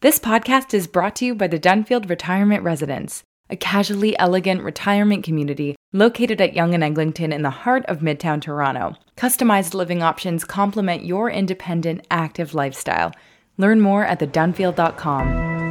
[0.00, 5.24] This podcast is brought to you by the Dunfield Retirement Residence, a casually elegant retirement
[5.24, 8.96] community located at Yonge and Eglinton in the heart of Midtown Toronto.
[9.16, 13.10] Customized living options complement your independent, active lifestyle.
[13.56, 15.65] Learn more at thedunfield.com.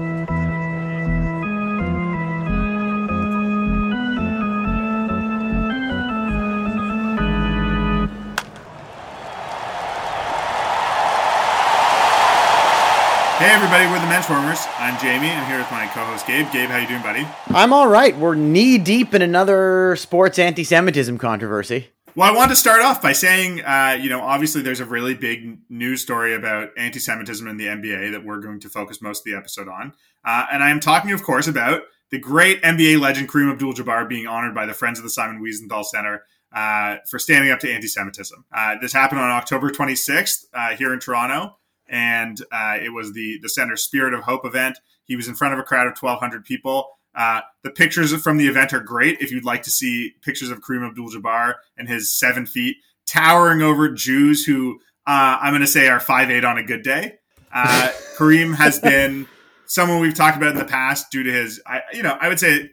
[13.46, 14.66] Hey everybody, we're the Menschwarmers.
[14.80, 15.30] I'm Jamie.
[15.30, 16.52] I'm here with my co-host Gabe.
[16.52, 17.28] Gabe, how you doing, buddy?
[17.50, 18.18] I'm all right.
[18.18, 21.90] We're knee deep in another sports anti-Semitism controversy.
[22.16, 25.14] Well, I want to start off by saying, uh, you know, obviously there's a really
[25.14, 29.26] big news story about anti-Semitism in the NBA that we're going to focus most of
[29.26, 29.94] the episode on,
[30.26, 34.26] uh, and I am talking, of course, about the great NBA legend Kareem Abdul-Jabbar being
[34.26, 38.44] honored by the Friends of the Simon Wiesenthal Center uh, for standing up to anti-Semitism.
[38.52, 43.40] Uh, this happened on October 26th uh, here in Toronto and uh, it was the
[43.42, 44.80] the Center Spirit of Hope event.
[45.06, 46.88] He was in front of a crowd of 1,200 people.
[47.14, 49.22] Uh, the pictures from the event are great.
[49.22, 53.88] If you'd like to see pictures of Kareem Abdul-Jabbar and his seven feet towering over
[53.90, 57.20] Jews who uh, I'm going to say are five eight on a good day.
[57.54, 59.28] Uh, Kareem has been
[59.66, 62.40] someone we've talked about in the past due to his, I, you know, I would
[62.40, 62.72] say,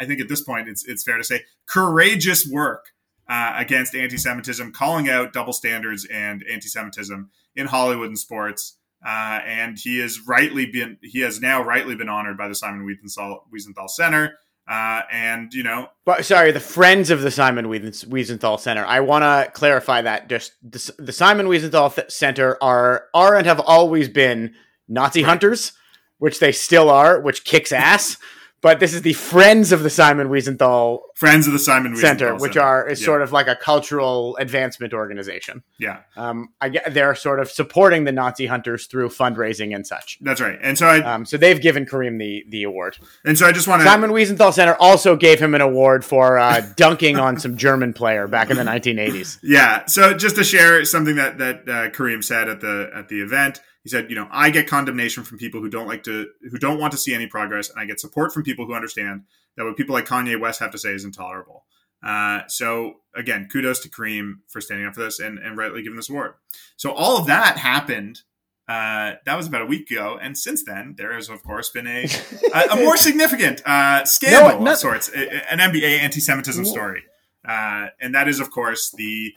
[0.00, 2.86] I think at this point it's it's fair to say courageous work
[3.28, 8.78] uh, against anti-Semitism, calling out double standards and anti-Semitism in Hollywood and sports.
[9.04, 12.86] Uh, and he has rightly been he has now rightly been honored by the Simon
[12.86, 14.38] Wiesenthal, Wiesenthal Center.
[14.68, 18.86] Uh, and you know, but sorry, the friends of the Simon Wiesenthal Center.
[18.86, 23.58] I want to clarify that just the, the Simon Wiesenthal Center are are and have
[23.58, 24.54] always been
[24.86, 25.30] Nazi right.
[25.30, 25.72] hunters,
[26.18, 28.18] which they still are, which kicks ass
[28.62, 32.36] but this is the Friends of the Simon Wiesenthal Friends of the Simon Wiesenthal Center,
[32.36, 33.04] which are is yeah.
[33.04, 35.62] sort of like a cultural advancement organization.
[35.78, 40.18] Yeah, um, I get they're sort of supporting the Nazi hunters through fundraising and such.
[40.20, 43.46] That's right, and so I um, so they've given Kareem the the award, and so
[43.46, 47.18] I just want to Simon Wiesenthal Center also gave him an award for uh, dunking
[47.18, 49.38] on some German player back in the 1980s.
[49.42, 53.20] Yeah, so just to share something that that uh, Kareem said at the at the
[53.20, 53.60] event.
[53.82, 56.78] He said, you know, I get condemnation from people who don't like to, who don't
[56.78, 59.24] want to see any progress, and I get support from people who understand
[59.56, 61.64] that what people like Kanye West have to say is intolerable.
[62.02, 65.96] Uh, so again, kudos to Kareem for standing up for this and, and rightly giving
[65.96, 66.34] this award.
[66.76, 68.22] So all of that happened.
[68.68, 71.86] Uh, that was about a week ago, and since then there has, of course, been
[71.86, 72.06] a
[72.54, 77.02] a, a more significant uh, scandal no, of sorts, an NBA anti-Semitism story,
[77.46, 79.34] uh, and that is, of course, the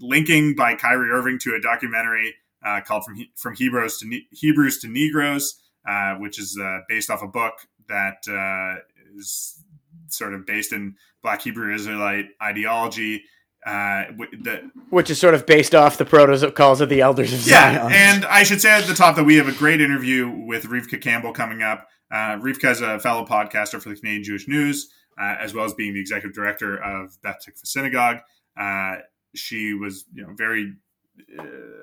[0.00, 4.26] linking by Kyrie Irving to a documentary uh, called from he- from Hebrews to ne-
[4.30, 7.54] Hebrews to Negroes, uh, which is uh, based off a book
[7.88, 8.80] that uh,
[9.16, 9.62] is
[10.08, 13.24] sort of based in Black Hebrew Israelite ideology.
[13.66, 14.04] Uh,
[14.40, 17.92] the, which is sort of based off the protocols of the elders of yeah, Zion.
[17.92, 21.02] and I should say at the top that we have a great interview with Rivka
[21.02, 21.88] Campbell coming up.
[22.10, 24.88] Uh, Rivka is a fellow podcaster for the Canadian Jewish News,
[25.20, 28.18] uh, as well as being the executive director of Beth Tikvah Synagogue.
[28.56, 28.98] Uh,
[29.34, 30.72] she was, you know, very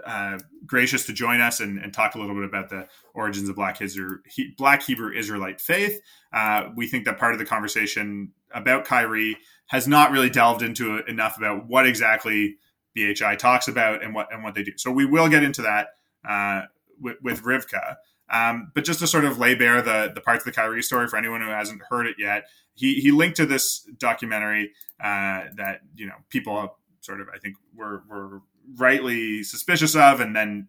[0.05, 3.55] uh, gracious to join us and, and, talk a little bit about the origins of
[3.55, 4.19] Black Hebrew,
[4.57, 5.99] Black Hebrew Israelite faith.
[6.31, 9.37] Uh, we think that part of the conversation about Kyrie
[9.67, 12.57] has not really delved into enough about what exactly
[12.95, 14.73] BHI talks about and what and what they do.
[14.77, 15.87] So we will get into that
[16.27, 16.63] uh,
[16.99, 17.95] with, with, Rivka.
[18.29, 21.07] Um, but just to sort of lay bare the the parts of the Kyrie story
[21.07, 24.71] for anyone who hasn't heard it yet, he he linked to this documentary
[25.03, 28.41] uh, that you know people sort of I think were were
[28.77, 30.67] rightly suspicious of, and then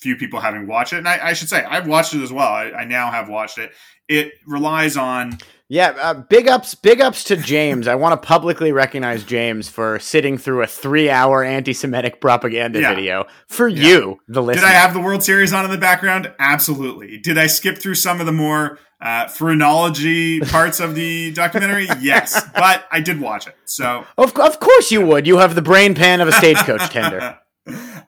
[0.00, 0.98] few people having watched it.
[0.98, 2.48] And I, I should say, I've watched it as well.
[2.48, 3.72] I, I, now have watched it.
[4.08, 5.38] It relies on.
[5.68, 7.88] Yeah, uh, big ups, big ups to James.
[7.88, 12.94] I want to publicly recognize James for sitting through a three-hour anti-Semitic propaganda yeah.
[12.94, 13.88] video for yeah.
[13.88, 14.62] you, the listener.
[14.62, 16.32] Did I have the World Series on in the background?
[16.38, 17.18] Absolutely.
[17.18, 21.86] Did I skip through some of the more uh, phrenology parts of the documentary?
[22.00, 23.56] yes, but I did watch it.
[23.66, 25.26] So of, of course you would.
[25.26, 27.38] You have the brain pan of a stagecoach tender.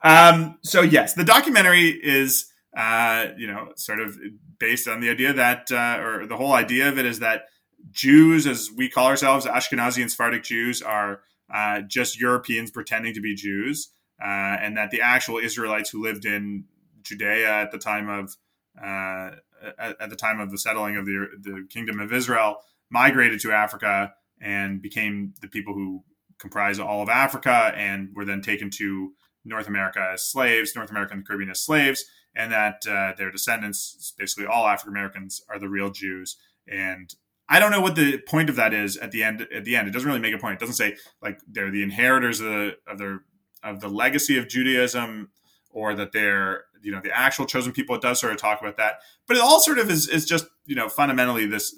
[0.03, 4.17] Um, so yes, the documentary is, uh, you know, sort of
[4.59, 7.43] based on the idea that, uh, or the whole idea of it is that
[7.91, 11.21] Jews, as we call ourselves, Ashkenazi and Sephardic Jews, are
[11.53, 13.91] uh, just Europeans pretending to be Jews,
[14.21, 16.65] uh, and that the actual Israelites who lived in
[17.03, 18.35] Judea at the time of
[18.81, 19.31] uh,
[19.77, 22.57] at, at, the time of the settling of the, the kingdom of Israel
[22.89, 26.03] migrated to Africa and became the people who
[26.39, 29.11] comprise all of Africa and were then taken to
[29.43, 32.05] North America as slaves, North America and the Caribbean as slaves,
[32.35, 36.37] and that uh, their descendants, basically all African Americans, are the real Jews.
[36.67, 37.13] And
[37.49, 39.47] I don't know what the point of that is at the end.
[39.53, 40.55] At the end, it doesn't really make a point.
[40.55, 43.21] It doesn't say like they're the inheritors of the of their
[43.63, 45.29] of the legacy of Judaism
[45.69, 47.95] or that they're you know the actual chosen people.
[47.95, 48.95] It does sort of talk about that,
[49.27, 51.75] but it all sort of is is just you know fundamentally this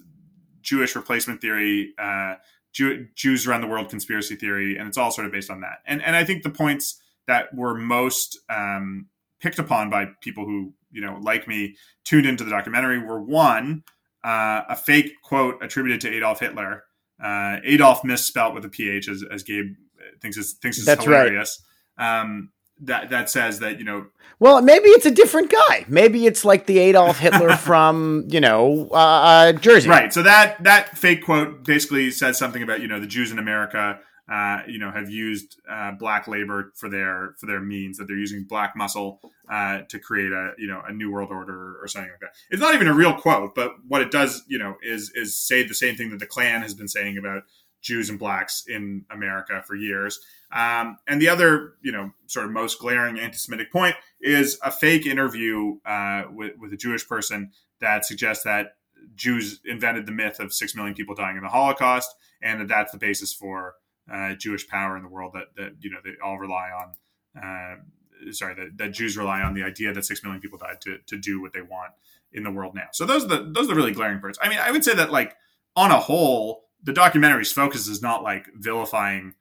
[0.61, 2.35] Jewish replacement theory, uh,
[2.71, 5.79] Jew, Jews around the world conspiracy theory, and it's all sort of based on that.
[5.85, 9.07] And and I think the points that were most um,
[9.39, 13.83] picked upon by people who you know like me tuned into the documentary were one
[14.23, 16.83] uh, a fake quote attributed to Adolf Hitler.
[17.21, 19.73] Uh, Adolf misspelt with a ph, as, as Gabe
[20.21, 21.61] thinks is thinks is That's hilarious.
[21.97, 22.21] Right.
[22.21, 24.07] Um, that that says that you know.
[24.39, 25.85] Well, maybe it's a different guy.
[25.87, 29.89] Maybe it's like the Adolf Hitler from you know uh, uh, Jersey.
[29.89, 30.11] Right.
[30.11, 33.99] So that that fake quote basically says something about you know the Jews in America.
[34.31, 38.15] Uh, you know, have used uh, black labor for their for their means that they're
[38.15, 39.19] using black muscle
[39.51, 42.31] uh, to create a you know a new world order or something like that.
[42.49, 45.63] It's not even a real quote, but what it does, you know, is is say
[45.63, 47.43] the same thing that the Klan has been saying about
[47.81, 50.19] Jews and blacks in America for years.
[50.51, 55.05] Um, and the other, you know, sort of most glaring anti-Semitic point is a fake
[55.05, 58.77] interview uh, with, with a Jewish person that suggests that
[59.15, 62.91] Jews invented the myth of six million people dying in the Holocaust, and that that's
[62.91, 63.75] the basis for
[64.11, 65.33] uh, Jewish power in the world.
[65.33, 66.93] That that you know they all rely on.
[67.35, 70.97] Uh, sorry, that, that Jews rely on the idea that six million people died to
[71.07, 71.91] to do what they want
[72.31, 72.87] in the world now.
[72.91, 74.39] So those are the those are the really glaring parts.
[74.41, 75.35] I mean, I would say that like
[75.75, 79.35] on a whole, the documentary's focus is not like vilifying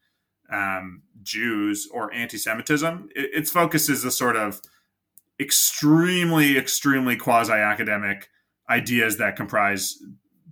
[0.50, 3.08] um, Jews or anti-Semitism.
[3.14, 4.60] It, its focus is the sort of
[5.40, 8.28] extremely, extremely quasi-academic
[8.68, 9.96] ideas that comprise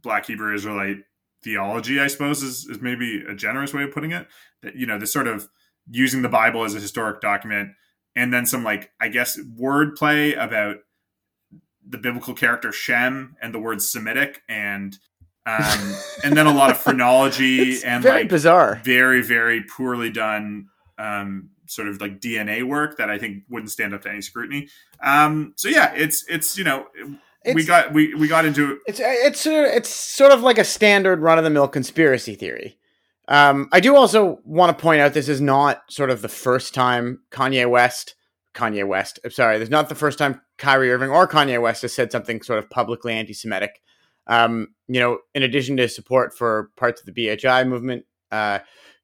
[0.03, 0.99] Black Hebrew Israelite
[1.43, 2.01] theology.
[2.01, 4.27] I suppose is, is maybe a generous way of putting it.
[4.63, 5.49] That you know, this sort of
[5.91, 7.71] using the Bible as a historic document,
[8.15, 10.77] and then some like I guess wordplay about
[11.87, 14.97] the biblical character Shem and the word Semitic and
[15.47, 15.95] um,
[16.25, 21.51] and then a lot of phrenology and very like bizarre, very very poorly done um,
[21.67, 24.69] sort of like DNA work that I think wouldn't stand up to any scrutiny.
[25.03, 26.87] Um, so yeah, it's it's you know
[27.45, 31.21] it's, we got we we got into it's it's it's sort of like a standard
[31.21, 32.77] run of the mill conspiracy theory.
[33.29, 36.75] Um, I do also want to point out this is not sort of the first
[36.75, 38.17] time Kanye West,
[38.55, 39.21] Kanye West.
[39.25, 42.11] I'm sorry, this is not the first time Kyrie Irving or Kanye West has said
[42.11, 43.81] something sort of publicly anti-Semitic.
[44.27, 48.59] Um, you know, in addition to support for parts of the BHI movement, uh,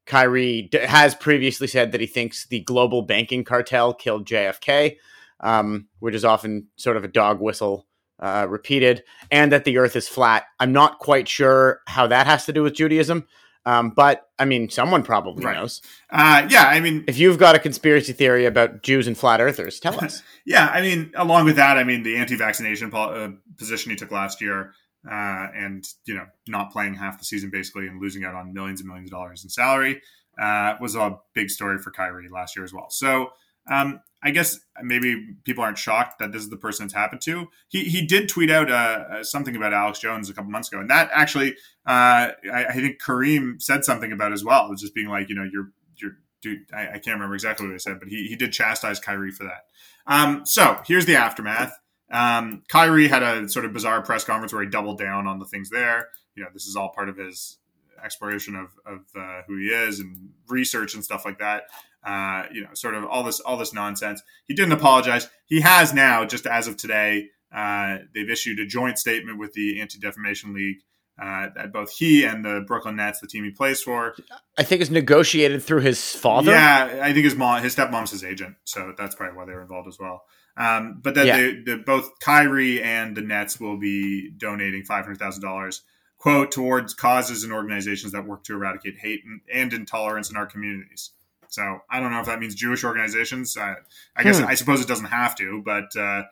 [0.06, 4.96] Kyrie d- has previously said that he thinks the global banking cartel killed JFK,
[5.40, 7.85] um, which is often sort of a dog whistle
[8.20, 10.44] uh, repeated, and that the earth is flat.
[10.58, 13.26] I'm not quite sure how that has to do with Judaism.
[13.64, 15.56] Um, but I mean, someone probably right.
[15.56, 15.82] knows.
[16.08, 19.80] Uh, yeah, I mean, if you've got a conspiracy theory about Jews and flat earthers,
[19.80, 20.22] tell us.
[20.46, 24.12] yeah, I mean, along with that, I mean, the anti-vaccination po- uh, position he took
[24.12, 24.72] last year
[25.10, 28.80] uh, and you know not playing half the season basically and losing out on millions
[28.80, 30.00] and millions of dollars in salary
[30.40, 32.90] uh, was a big story for Kyrie last year as well.
[32.90, 33.30] So
[33.70, 37.48] um, I guess maybe people aren't shocked that this is the person it's happened to.
[37.68, 40.90] He he did tweet out uh, something about Alex Jones a couple months ago, and
[40.90, 41.52] that actually
[41.86, 44.72] uh, I, I, think Kareem said something about as well.
[44.74, 46.66] Just being like you know you're you're dude.
[46.72, 49.44] I, I can't remember exactly what he said, but he he did chastise Kyrie for
[49.44, 49.66] that.
[50.06, 51.78] Um, so here's the aftermath.
[52.10, 55.46] Um, Kyrie had a sort of bizarre press conference where he doubled down on the
[55.46, 56.08] things there.
[56.34, 57.58] You know, this is all part of his
[58.06, 61.64] exploration of, of uh, who he is and research and stuff like that.
[62.06, 64.22] Uh, you know, sort of all this all this nonsense.
[64.46, 65.28] He didn't apologize.
[65.46, 69.80] He has now, just as of today, uh, they've issued a joint statement with the
[69.80, 70.78] Anti Defamation League.
[71.20, 74.14] Uh, that both he and the Brooklyn Nets, the team he plays for,
[74.58, 76.52] I think is negotiated through his father.
[76.52, 79.62] Yeah, I think his mom, his stepmom's his agent, so that's probably why they were
[79.62, 80.24] involved as well.
[80.58, 81.36] Um, but that yeah.
[81.36, 85.82] the, both Kyrie and the Nets will be donating five hundred thousand dollars,
[86.18, 90.46] quote, towards causes and organizations that work to eradicate hate and, and, intolerance in our
[90.46, 91.10] communities.
[91.48, 93.56] So I don't know if that means Jewish organizations.
[93.56, 93.76] I,
[94.16, 94.46] I guess hmm.
[94.46, 96.24] I suppose it doesn't have to, but uh,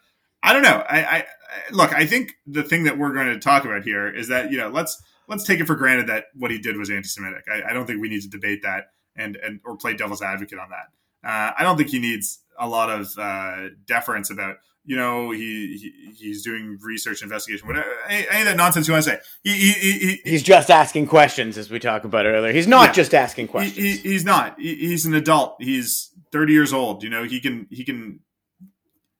[0.42, 0.84] I don't know.
[0.88, 1.24] I, I,
[1.70, 1.94] look.
[1.94, 4.68] I think the thing that we're going to talk about here is that you know
[4.68, 7.44] let's let's take it for granted that what he did was anti-Semitic.
[7.50, 10.58] I, I don't think we need to debate that and and or play devil's advocate
[10.58, 11.28] on that.
[11.28, 15.76] Uh, I don't think he needs a lot of uh, deference about you know he,
[15.76, 19.18] he, he's doing research investigation whatever any, any, of that nonsense you want to say.
[19.42, 22.52] He, he, he's just asking questions as we talked about earlier.
[22.52, 24.00] He's not yeah, just asking questions.
[24.00, 24.58] he's not.
[24.58, 25.56] He's an adult.
[25.60, 27.24] He's 30 years old you know.
[27.24, 28.20] He can he can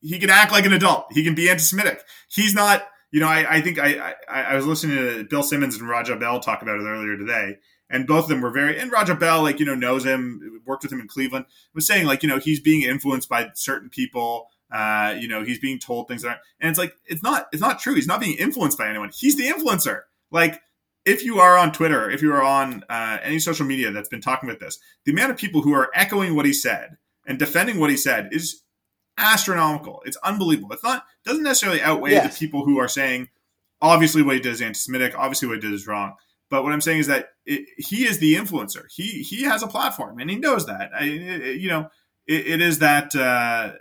[0.00, 1.06] he can act like an adult.
[1.12, 2.02] He can be anti-semitic.
[2.28, 5.76] He's not you know i, I think I, I, I was listening to bill simmons
[5.76, 7.58] and raja bell talk about it earlier today
[7.90, 10.82] and both of them were very and Raja Bell like you know knows him worked
[10.82, 14.48] with him in Cleveland was saying like you know he's being influenced by certain people
[14.74, 17.78] uh, you know he's being told things that and it's like it's not it's not
[17.78, 20.00] true he's not being influenced by anyone he's the influencer
[20.30, 20.60] like
[21.04, 24.20] if you are on Twitter if you are on uh, any social media that's been
[24.20, 27.78] talking about this the amount of people who are echoing what he said and defending
[27.78, 28.62] what he said is
[29.16, 30.02] astronomical.
[30.04, 30.72] It's unbelievable.
[30.72, 32.34] It's not doesn't necessarily outweigh Yes.
[32.38, 33.28] the people who are saying
[33.80, 36.14] obviously what he did is anti-Semitic, obviously what he did is wrong.
[36.50, 38.84] But what I'm saying is that it, he is the influencer.
[38.90, 40.90] He he has a platform, and he knows that.
[40.98, 41.88] I, it- you know,
[42.26, 43.72] it, it is that uh,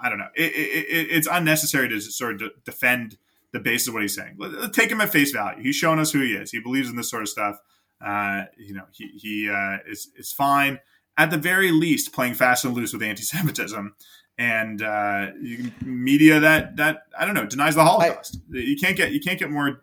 [0.00, 0.28] I don't know.
[0.34, 3.16] It, it, it, it's unnecessary to sort of defend
[3.52, 4.36] the basis of what he's saying.
[4.72, 5.62] Take him at face value.
[5.62, 6.50] He's shown us who he is.
[6.50, 7.58] He believes in this sort of stuff.
[8.04, 10.80] Uh, you know, he he uh, is is fine
[11.16, 13.94] at the very least playing fast and loose with anti-Semitism
[14.36, 18.38] and uh, you, media that that I don't know denies the Holocaust.
[18.50, 19.82] you can't get you can't get more.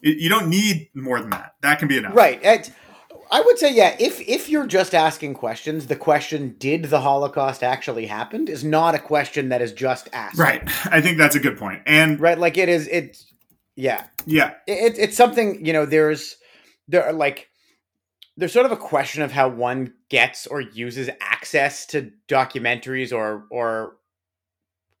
[0.00, 1.54] You don't need more than that.
[1.60, 2.14] That can be enough.
[2.14, 2.40] Right.
[3.32, 7.62] I would say, yeah, if if you're just asking questions, the question "Did the Holocaust
[7.62, 10.38] actually happen?" is not a question that is just asked.
[10.38, 10.62] Right.
[10.86, 11.82] I think that's a good point.
[11.86, 12.38] And Right.
[12.38, 12.88] Like it is.
[12.88, 13.26] It's
[13.76, 14.06] yeah.
[14.26, 15.86] yeah, It, it's something you know.
[15.86, 16.36] There's
[16.88, 17.48] there are like
[18.36, 23.46] there's sort of a question of how one gets or uses access to documentaries or
[23.50, 23.96] or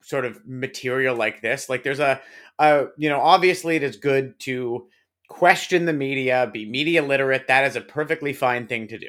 [0.02, 1.68] sort of material like this.
[1.68, 2.20] Like there's a,
[2.58, 4.88] a you know obviously it is good to
[5.30, 7.46] question the media, be media literate.
[7.48, 9.08] That is a perfectly fine thing to do.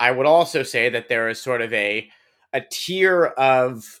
[0.00, 2.08] I would also say that there is sort of a
[2.52, 4.00] a tier of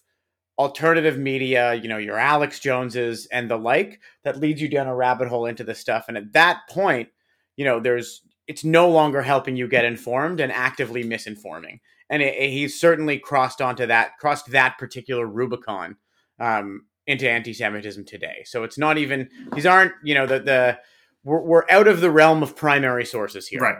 [0.58, 4.94] alternative media, you know, your Alex Joneses and the like, that leads you down a
[4.96, 6.06] rabbit hole into this stuff.
[6.08, 7.08] And at that point,
[7.56, 11.80] you know, there's it's no longer helping you get informed and actively misinforming.
[12.08, 15.96] And it, it- he's certainly crossed onto that, crossed that particular Rubicon
[16.40, 18.42] um, into anti-Semitism today.
[18.46, 20.78] So it's not even these aren't, you know, the the
[21.24, 23.60] we're, we're out of the realm of primary sources here.
[23.60, 23.76] right.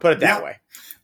[0.00, 0.44] Put it that Yeah.
[0.44, 0.56] way.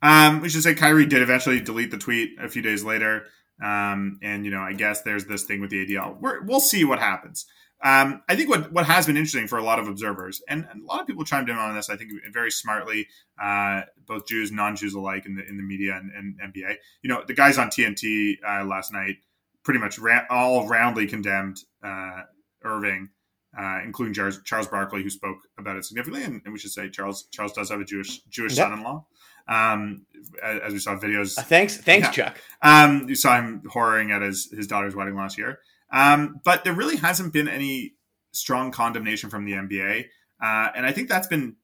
[0.03, 3.25] Um, we should say Kyrie did eventually delete the tweet a few days later.
[3.62, 6.21] Um, and you know, I guess there's this thing with the ADL.
[6.21, 7.47] We're, we'll see what happens.
[7.83, 10.83] Um, I think what what has been interesting for a lot of observers, and, and
[10.83, 13.07] a lot of people chimed in on this, I think very smartly,
[13.43, 16.11] uh, both Jews, non-Jews alike, in the in the media and,
[16.41, 16.76] and NBA.
[17.03, 19.17] You know, the guys on TNT uh, last night
[19.64, 22.23] pretty much ra- all roundly condemned uh,
[22.62, 23.11] Irving,
[23.58, 26.25] uh, including Charles, Charles Barkley, who spoke about it significantly.
[26.25, 28.68] And, and we should say Charles Charles does have a Jewish Jewish Yep.
[28.68, 29.06] son-in-law.
[29.46, 30.06] Um,
[30.42, 32.12] as, as we saw videos Uh, thanks, thanks, Yeah.
[32.30, 32.38] Chuck.
[32.62, 35.58] um, you saw him whoring at his, his daughter's wedding last year.
[35.92, 37.94] Um, but there really hasn't been any
[38.32, 40.06] strong condemnation from the NBA.
[40.42, 41.56] Uh, and I think that's been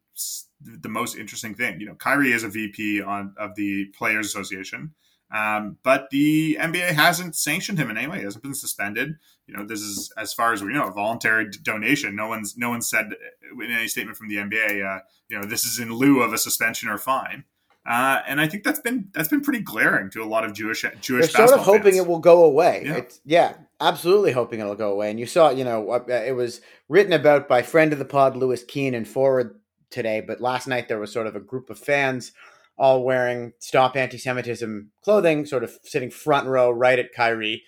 [0.61, 1.80] the most interesting thing.
[1.80, 4.94] You know, Kyrie is a VP on of the Players Association.
[5.33, 8.19] Um, but the NBA hasn't sanctioned him in any way.
[8.19, 9.15] He hasn't been suspended.
[9.47, 12.17] You know, this is, as far as we know, a voluntary d- donation.
[12.17, 13.13] No one's no one said
[13.53, 16.39] in any statement from the NBA, uh, you know, this is in lieu of a
[16.39, 17.45] suspension or fine.
[17.87, 20.85] Uh, and I think that's been that's been pretty glaring to a lot of Jewish
[21.01, 21.33] Jewish.
[21.33, 21.99] They're sort of hoping fans.
[21.99, 22.83] it will go away.
[22.85, 23.01] Yeah.
[23.25, 25.11] Yeah, absolutely hoping it'll go away.
[25.11, 28.37] And you saw, you know, uh, it was written about by friend of the pod,
[28.37, 29.59] Louis Keene, and Forward
[29.91, 30.21] today.
[30.21, 32.33] But last night there was sort of a group of fans
[32.81, 37.63] all wearing Stop Anti-Semitism clothing, sort of sitting front row right at Kyrie.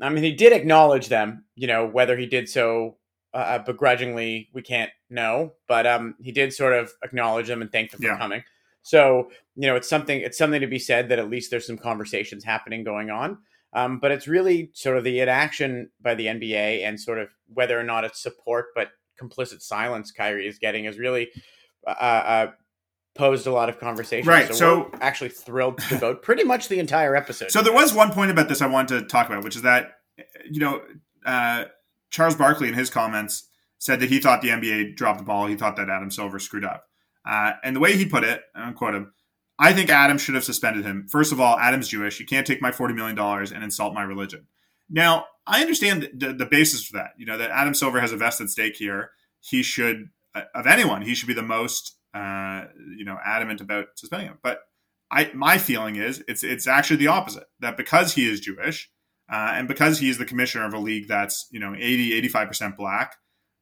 [0.00, 1.44] I mean, he did acknowledge them.
[1.54, 2.96] You know, whether he did so
[3.32, 5.52] uh, begrudgingly, we can't know.
[5.68, 8.42] But um, he did sort of acknowledge them and thank them for coming.
[8.82, 11.78] So you know, it's something it's something to be said that at least there's some
[11.78, 13.38] conversations happening going on.
[13.72, 17.78] Um, but it's really sort of the inaction by the NBA and sort of whether
[17.78, 18.88] or not it's support but
[19.20, 21.28] complicit silence Kyrie is getting is really
[21.86, 22.50] uh, uh,
[23.16, 24.28] posed a lot of conversation.
[24.28, 27.50] Right, so- we're actually thrilled to devote pretty much the entire episode.
[27.50, 29.98] So there was one point about this I wanted to talk about, which is that
[30.50, 30.82] you know
[31.24, 31.64] uh,
[32.10, 35.46] Charles Barkley in his comments said that he thought the NBA dropped the ball.
[35.46, 36.84] He thought that Adam Silver screwed up,
[37.28, 39.12] uh, and the way he put it, and I'll quote him.
[39.58, 41.06] I think Adam should have suspended him.
[41.10, 42.20] First of all, Adam's Jewish.
[42.20, 44.46] You can't take my forty million dollars and insult my religion.
[44.88, 47.10] Now, I understand the, the, the basis for that.
[47.16, 49.10] You know that Adam Silver has a vested stake here.
[49.40, 53.86] He should, uh, of anyone, he should be the most, uh, you know, adamant about
[53.96, 54.38] suspending him.
[54.42, 54.60] But
[55.10, 57.44] I my feeling is it's it's actually the opposite.
[57.60, 58.90] That because he is Jewish
[59.30, 62.76] uh, and because he is the commissioner of a league that's you know 80 85%
[62.76, 63.16] black,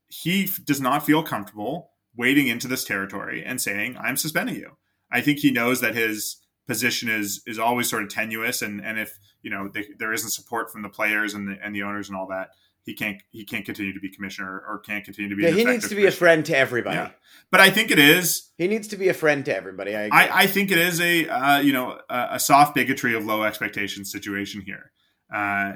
[0.08, 4.76] he f- does not feel comfortable wading into this territory and saying I'm suspending you.
[5.10, 6.36] I think he knows that his
[6.68, 10.30] position is is always sort of tenuous and and if you know they, there isn't
[10.30, 12.50] support from the players and the and the owners and all that
[12.84, 15.64] he can't he can't continue to be commissioner or can't continue to be yeah, he
[15.64, 16.96] needs to be a friend to everybody.
[16.96, 17.10] Yeah.
[17.50, 19.96] but I think it is He needs to be a friend to everybody.
[19.96, 20.06] I.
[20.06, 23.42] I, I think it is a uh, you know a, a soft bigotry of low
[23.42, 24.92] expectations situation here.
[25.32, 25.74] Uh,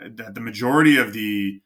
[0.00, 1.60] that the majority of the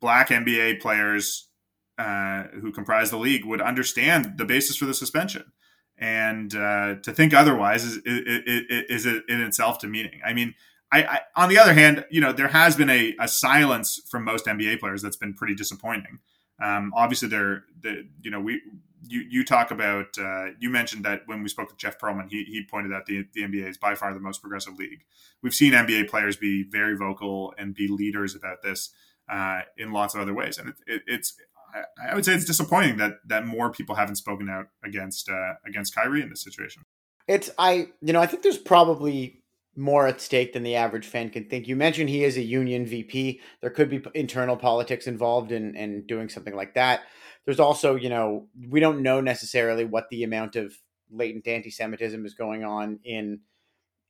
[0.00, 1.48] black NBA players
[1.96, 5.52] uh, who comprise the league would understand the basis for the suspension,
[5.96, 10.20] and uh, to think otherwise is is, is is in itself demeaning.
[10.26, 10.54] I mean.
[10.92, 14.24] I, I, on the other hand, you know, there has been a, a silence from
[14.24, 16.18] most NBA players that's been pretty disappointing.
[16.62, 18.60] Um, obviously, they're, the you know, we
[19.06, 22.44] you you talk about uh, you mentioned that when we spoke to Jeff Pearlman, he
[22.44, 25.04] he pointed out the the NBA is by far the most progressive league.
[25.42, 28.90] We've seen NBA players be very vocal and be leaders about this
[29.28, 31.34] uh, in lots of other ways, and it, it, it's
[31.74, 35.54] I, I, would say it's disappointing that that more people haven't spoken out against uh,
[35.66, 36.82] against Kyrie in this situation.
[37.26, 39.39] It's I you know I think there's probably
[39.80, 41.66] more at stake than the average fan can think.
[41.66, 43.40] You mentioned he is a union VP.
[43.62, 47.00] There could be internal politics involved in in doing something like that.
[47.46, 50.74] There's also, you know, we don't know necessarily what the amount of
[51.10, 53.40] latent anti-Semitism is going on in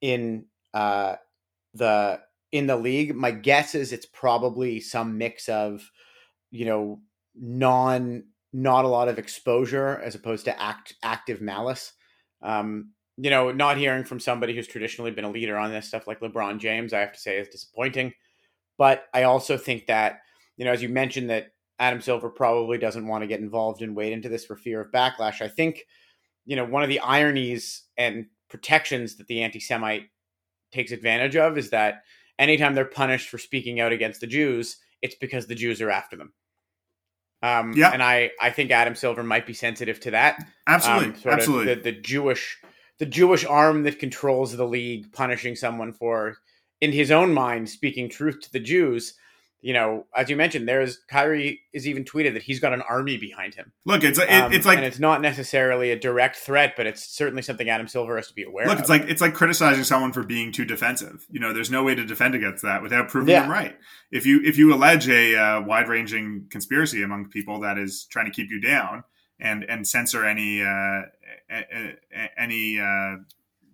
[0.00, 1.16] in uh,
[1.74, 3.14] the in the league.
[3.14, 5.88] My guess is it's probably some mix of,
[6.50, 7.00] you know,
[7.34, 11.92] non not a lot of exposure as opposed to act active malice.
[12.42, 12.90] Um,
[13.22, 16.20] you know, not hearing from somebody who's traditionally been a leader on this stuff like
[16.20, 18.14] LeBron James, I have to say is disappointing.
[18.78, 20.20] But I also think that,
[20.56, 23.94] you know, as you mentioned that Adam Silver probably doesn't want to get involved and
[23.94, 25.42] wade into this for fear of backlash.
[25.42, 25.84] I think,
[26.46, 30.08] you know, one of the ironies and protections that the anti Semite
[30.72, 32.02] takes advantage of is that
[32.38, 36.16] anytime they're punished for speaking out against the Jews, it's because the Jews are after
[36.16, 36.32] them.
[37.42, 37.90] Um, yeah.
[37.90, 40.42] And I, I think Adam Silver might be sensitive to that.
[40.66, 41.30] Absolutely.
[41.30, 41.74] Um, Absolutely.
[41.74, 42.58] The, the Jewish
[43.00, 46.36] the Jewish arm that controls the league punishing someone for,
[46.82, 49.14] in his own mind, speaking truth to the Jews.
[49.62, 53.16] You know, as you mentioned, there's Kyrie is even tweeted that he's got an army
[53.16, 53.72] behind him.
[53.84, 57.04] Look, it's it, um, it's like, and it's not necessarily a direct threat, but it's
[57.04, 58.66] certainly something Adam Silver has to be aware.
[58.66, 58.80] Look, of.
[58.80, 61.26] it's like it's like criticizing someone for being too defensive.
[61.30, 63.42] You know, there's no way to defend against that without proving yeah.
[63.42, 63.76] them right.
[64.10, 68.26] If you if you allege a uh, wide ranging conspiracy among people that is trying
[68.26, 69.04] to keep you down,
[69.40, 71.02] and and censor any uh,
[72.36, 73.16] any uh,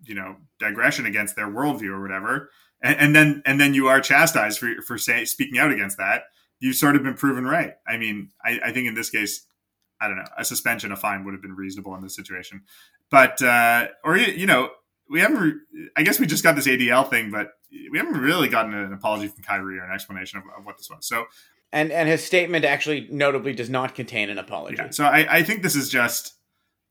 [0.05, 2.51] you know digression against their worldview or whatever,
[2.83, 6.25] and, and, then and then you are chastised for for say, speaking out against that.
[6.59, 7.75] You've sort of been proven right.
[7.87, 9.47] I mean, I, I think in this case,
[10.01, 12.63] I don't know, a suspension, a fine would have been reasonable in this situation,
[13.11, 14.71] but uh, or you know,
[15.11, 15.61] we haven't.
[15.97, 17.51] I guess we just got this ADL thing, but
[17.91, 20.89] we haven't really gotten an apology from Kyrie or an explanation of, of what this
[20.89, 21.07] was.
[21.07, 21.27] So
[21.73, 24.77] and and his statement actually notably does not contain an apology.
[24.79, 26.36] Yeah, so I, I think this is just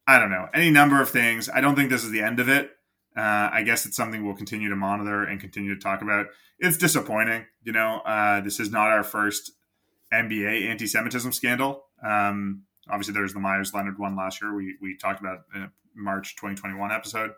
[0.08, 1.50] I don't know any number of things.
[1.50, 2.72] I don't think this is the end of it.
[3.16, 6.28] Uh, I guess it's something we'll continue to monitor and continue to talk about.
[6.60, 8.02] It's disappointing, you know.
[8.06, 9.52] Uh, this is not our first
[10.14, 11.86] NBA anti-Semitism scandal.
[12.04, 14.54] Um, obviously, there was the Meyers Leonard one last year.
[14.54, 17.32] We we talked about in a March 2021 episode.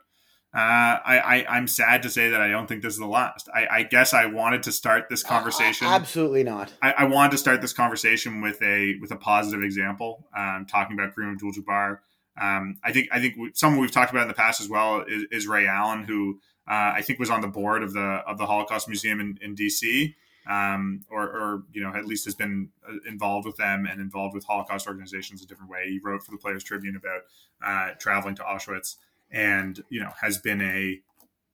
[0.54, 3.50] Uh, I, I am sad to say that I don't think this is the last.
[3.54, 5.88] I, I guess I wanted to start this uh, conversation.
[5.88, 6.74] Uh, absolutely not.
[6.82, 10.26] I, I, wanted to start this conversation with a with a positive example.
[10.36, 12.00] Um, talking about Kareem Abdul-Jabbar.
[12.40, 15.26] Um, I think I think someone we've talked about in the past as well is,
[15.32, 18.46] is Ray Allen, who uh, I think was on the board of the of the
[18.46, 20.14] Holocaust Museum in, in DC,
[20.48, 24.36] um, or, or, you know at least has been uh, involved with them and involved
[24.36, 25.90] with Holocaust organizations a different way.
[25.90, 27.22] He wrote for the Players Tribune about
[27.66, 28.96] uh, traveling to Auschwitz
[29.32, 31.00] and you know has been a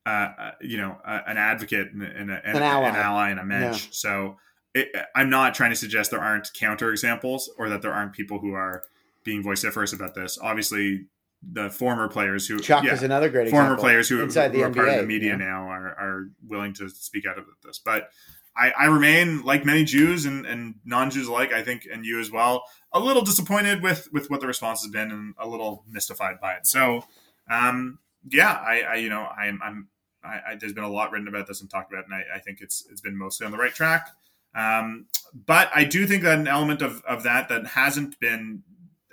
[0.06, 2.90] uh, uh, you know an advocate and, and a, an, an, ally.
[2.90, 3.30] an, ally.
[3.30, 3.86] and a mensch.
[3.86, 3.90] Yeah.
[3.92, 4.38] So
[4.74, 8.40] it, I'm not trying to suggest there aren't counter examples or that there aren't people
[8.40, 8.84] who are
[9.24, 10.38] being vociferous about this.
[10.42, 11.08] Obviously,
[11.42, 14.64] the former players who Chuck yeah, is another great former players who, Inside who the
[14.64, 15.38] are NBA, part of the media yeah.
[15.38, 17.80] now are, are willing to speak out about this.
[17.80, 18.10] But
[18.56, 22.32] I, I remain like many Jews and, and non-Jews alike, I think, and you as
[22.32, 26.40] well, a little disappointed with with what the response has been and a little mystified
[26.40, 26.68] by it.
[26.68, 27.04] So
[27.50, 29.88] um, yeah, I, I, you know, I'm, I'm
[30.24, 32.40] I, I, there's been a lot written about this and talked about, and I, I,
[32.40, 34.10] think it's it's been mostly on the right track.
[34.56, 38.64] Um, but I do think that an element of of that that hasn't been,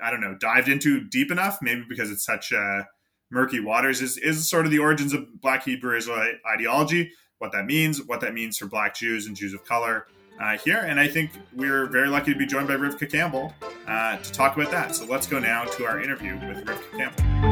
[0.03, 2.85] I don't know, dived into deep enough, maybe because it's such uh,
[3.31, 7.67] murky waters, is is sort of the origins of Black Hebrew Israelite ideology, what that
[7.67, 10.07] means, what that means for Black Jews and Jews of color.
[10.41, 13.53] Uh, here, and I think we're very lucky to be joined by Rivka Campbell
[13.87, 14.97] uh, to talk about that.
[14.97, 17.50] So let's go now to our interview with Rivka Campbell.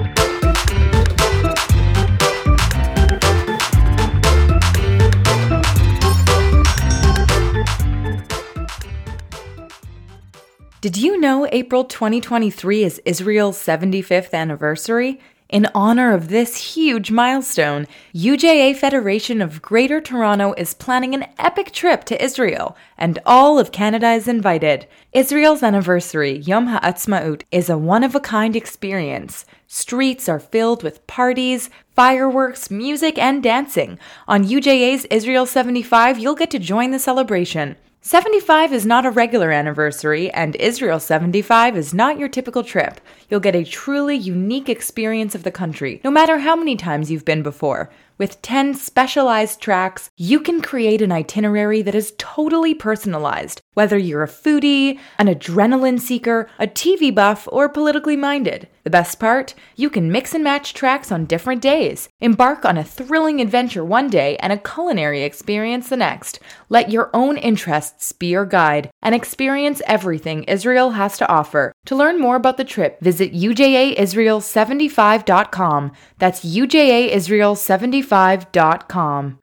[10.81, 15.19] Did you know April 2023 is Israel's 75th anniversary?
[15.49, 21.73] In honor of this huge milestone, UJA Federation of Greater Toronto is planning an epic
[21.73, 24.87] trip to Israel, and all of Canada is invited.
[25.13, 29.47] Israel's anniversary, Yom Ha'atzmaut, is a one of a kind experience.
[29.67, 33.99] Streets are filled with parties, fireworks, music, and dancing.
[34.29, 37.75] On UJA's Israel 75, you'll get to join the celebration.
[38.01, 43.01] 75 is not a regular anniversary, and Israel 75 is not your typical trip.
[43.29, 47.25] You'll get a truly unique experience of the country, no matter how many times you've
[47.25, 47.91] been before.
[48.17, 54.23] With 10 specialized tracks, you can create an itinerary that is totally personalized, whether you're
[54.23, 58.69] a foodie, an adrenaline seeker, a TV buff, or politically minded.
[58.85, 59.55] The best part?
[59.77, 62.09] You can mix and match tracks on different days.
[62.21, 66.41] Embark on a thrilling adventure one day and a culinary experience the next.
[66.69, 71.73] Let your own interests be your guide and experience everything Israel has to offer.
[71.87, 75.93] To learn more about the trip, visit ujaisrael75.com.
[76.19, 79.39] That's ujaisrael75.com.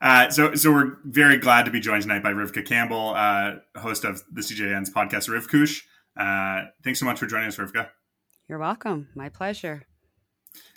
[0.00, 4.04] Uh, so, so we're very glad to be joined tonight by Rivka Campbell, uh, host
[4.04, 5.82] of the CJN's podcast, Rivkush.
[6.16, 7.88] Uh, thanks so much for joining us, Rivka.
[8.48, 9.08] You're welcome.
[9.14, 9.82] My pleasure.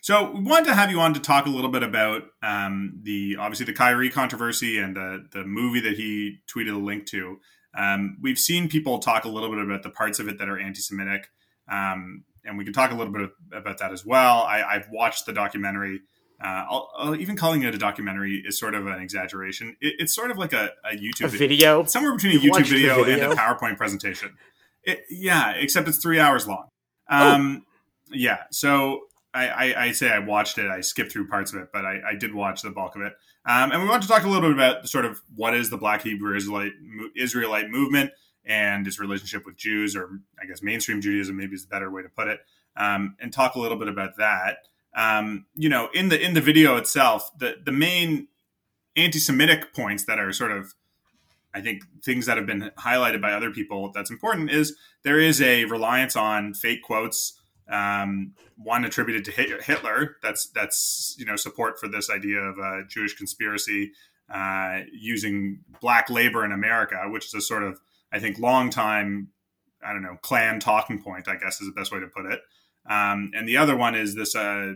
[0.01, 3.37] So, we wanted to have you on to talk a little bit about um, the
[3.39, 7.37] obviously the Kyrie controversy and the the movie that he tweeted a link to.
[7.77, 10.59] Um, we've seen people talk a little bit about the parts of it that are
[10.59, 11.27] anti-Semitic,
[11.71, 14.43] um, and we can talk a little bit about that as well.
[14.43, 16.01] I, have watched the documentary.
[16.43, 19.75] Uh, I'll, I'll even calling it a documentary is sort of an exaggeration.
[19.79, 22.69] It, it's sort of like a, a YouTube a video, somewhere between a You've YouTube
[22.69, 24.37] video, video, and a PowerPoint presentation.
[24.83, 26.69] It, yeah, except it's three hours long.
[27.09, 27.33] Oh.
[27.33, 27.67] Um, oh.
[28.13, 29.01] Yeah, so
[29.33, 30.69] I, I, I, say I watched it.
[30.69, 33.13] I skipped through parts of it, but I, I did watch the bulk of it.
[33.45, 35.77] Um, and we want to talk a little bit about sort of what is the
[35.77, 36.73] Black Hebrew Israelite
[37.15, 38.11] Israelite movement
[38.45, 40.09] and its relationship with Jews, or
[40.41, 42.39] I guess mainstream Judaism, maybe is the better way to put it,
[42.75, 44.67] um, and talk a little bit about that.
[44.95, 48.27] Um, you know, in the in the video itself, the the main
[48.95, 50.73] anti-Semitic points that are sort of
[51.53, 55.41] I think things that have been highlighted by other people that's important is there is
[55.41, 57.39] a reliance on fake quotes
[57.71, 60.17] um, one attributed to Hitler.
[60.21, 63.93] That's that's you know support for this idea of a Jewish conspiracy
[64.31, 67.79] uh, using black labor in America, which is a sort of
[68.11, 69.29] I think long time
[69.83, 71.27] I don't know Klan talking point.
[71.27, 72.41] I guess is the best way to put it.
[72.89, 74.35] Um, and the other one is this.
[74.35, 74.73] Uh,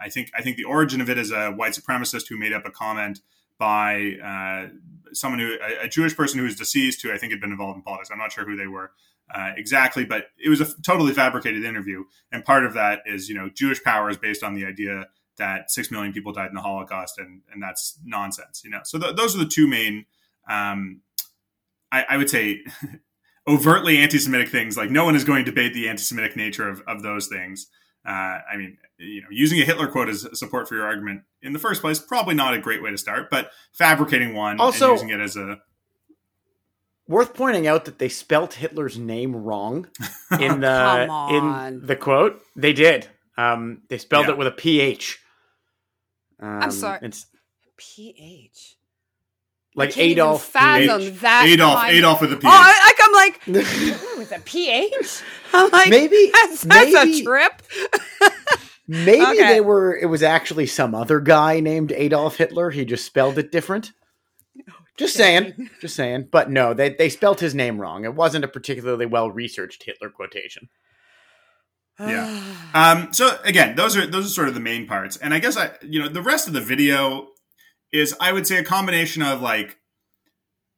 [0.00, 2.64] I think I think the origin of it is a white supremacist who made up
[2.64, 3.20] a comment
[3.58, 4.68] by uh,
[5.12, 7.76] someone who a, a, Jewish person who was deceased who I think had been involved
[7.76, 8.10] in politics.
[8.10, 8.92] I'm not sure who they were,
[9.32, 12.04] uh, exactly, but it was a totally fabricated interview.
[12.32, 15.70] And part of that is, you know, Jewish power is based on the idea that
[15.70, 18.62] six million people died in the Holocaust, and and that's nonsense.
[18.64, 20.06] You know, so th- those are the two main,
[20.48, 21.00] um,
[21.92, 22.60] I, I, would say,
[23.50, 24.76] overtly anti-Semitic things.
[24.76, 27.66] Like no one is going to debate the anti-Semitic nature of of those things.
[28.06, 31.52] Uh, I mean, you know, using a Hitler quote as support for your argument in
[31.52, 35.00] the first place probably not a great way to start, but fabricating one also, and
[35.00, 35.58] using it as a
[37.10, 39.88] Worth pointing out that they spelt Hitler's name wrong
[40.38, 42.40] in the in the quote.
[42.54, 43.08] They did.
[43.36, 44.32] Um, they spelled yeah.
[44.32, 45.18] it with a ph.
[46.38, 47.00] Um, I'm sorry.
[47.02, 47.26] It's
[47.76, 48.76] ph.
[49.76, 50.44] Like Adolf.
[50.44, 51.20] Fathom P-H.
[51.20, 51.46] that.
[51.46, 51.74] Adolf.
[51.76, 52.44] Kind Adolf with a ph.
[52.44, 53.46] Oh, I, like I'm like
[54.18, 55.22] with a ph.
[55.52, 57.62] I'm like maybe that's, that's maybe, a trip.
[58.88, 59.54] maybe okay.
[59.54, 59.96] they were.
[59.96, 62.70] It was actually some other guy named Adolf Hitler.
[62.70, 63.92] He just spelled it different.
[64.96, 65.70] Just saying.
[65.80, 66.28] Just saying.
[66.30, 68.04] But no, they, they spelt his name wrong.
[68.04, 70.68] It wasn't a particularly well researched Hitler quotation.
[71.98, 72.54] yeah.
[72.74, 75.16] Um, so again, those are those are sort of the main parts.
[75.16, 77.28] And I guess I you know, the rest of the video
[77.92, 79.78] is I would say a combination of like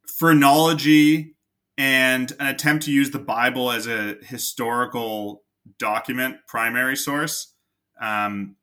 [0.07, 1.37] phrenology
[1.79, 5.43] and an attempt to use the Bible as a historical
[5.79, 7.55] document primary source.
[8.01, 8.57] Um,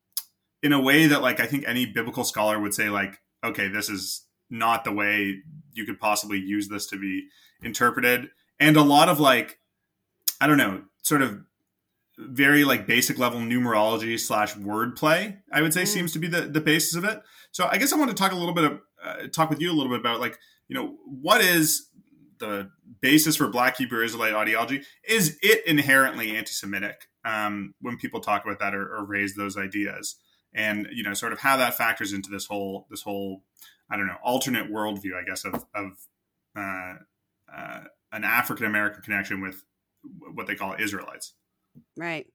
[0.62, 3.90] in a way that like I think any biblical scholar would say like, okay, this
[3.90, 5.40] is not the way
[5.74, 7.28] you could possibly use this to be
[7.64, 8.30] interpreted.
[8.60, 9.60] And a lot of like,
[10.42, 11.40] I don't know, sort of
[12.18, 15.88] very like basic level numerology slash wordplay, I would say mm.
[15.88, 17.22] seems to be the, the basis of it.
[17.52, 19.72] So I guess I want to talk a little bit of, uh, talk with you
[19.72, 21.90] a little bit about like, you know, what is
[22.40, 22.70] the
[23.02, 24.84] basis for Black Hebrew Israelite ideology?
[25.08, 30.16] Is it inherently anti-Semitic um, when people talk about that or, or raise those ideas?
[30.54, 33.44] And you know, sort of how that factors into this whole this whole
[33.90, 35.92] I don't know alternate worldview, I guess, of of
[36.56, 36.96] uh,
[37.56, 39.64] uh, an African American connection with
[40.34, 41.34] what they call Israelites.
[41.96, 42.26] Right.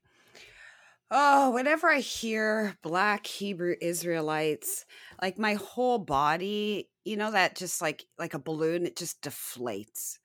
[1.16, 4.84] Oh, whenever I hear Black Hebrew Israelites,
[5.22, 10.18] like my whole body, you know, that just like like a balloon, it just deflates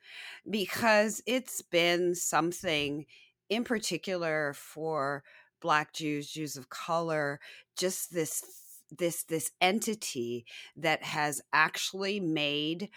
[0.49, 3.06] because it's been something
[3.52, 5.23] in particular for
[5.62, 7.39] Black Jews, Jews of color,
[7.78, 8.41] just this
[8.89, 10.43] this this entity
[10.75, 12.89] that has actually made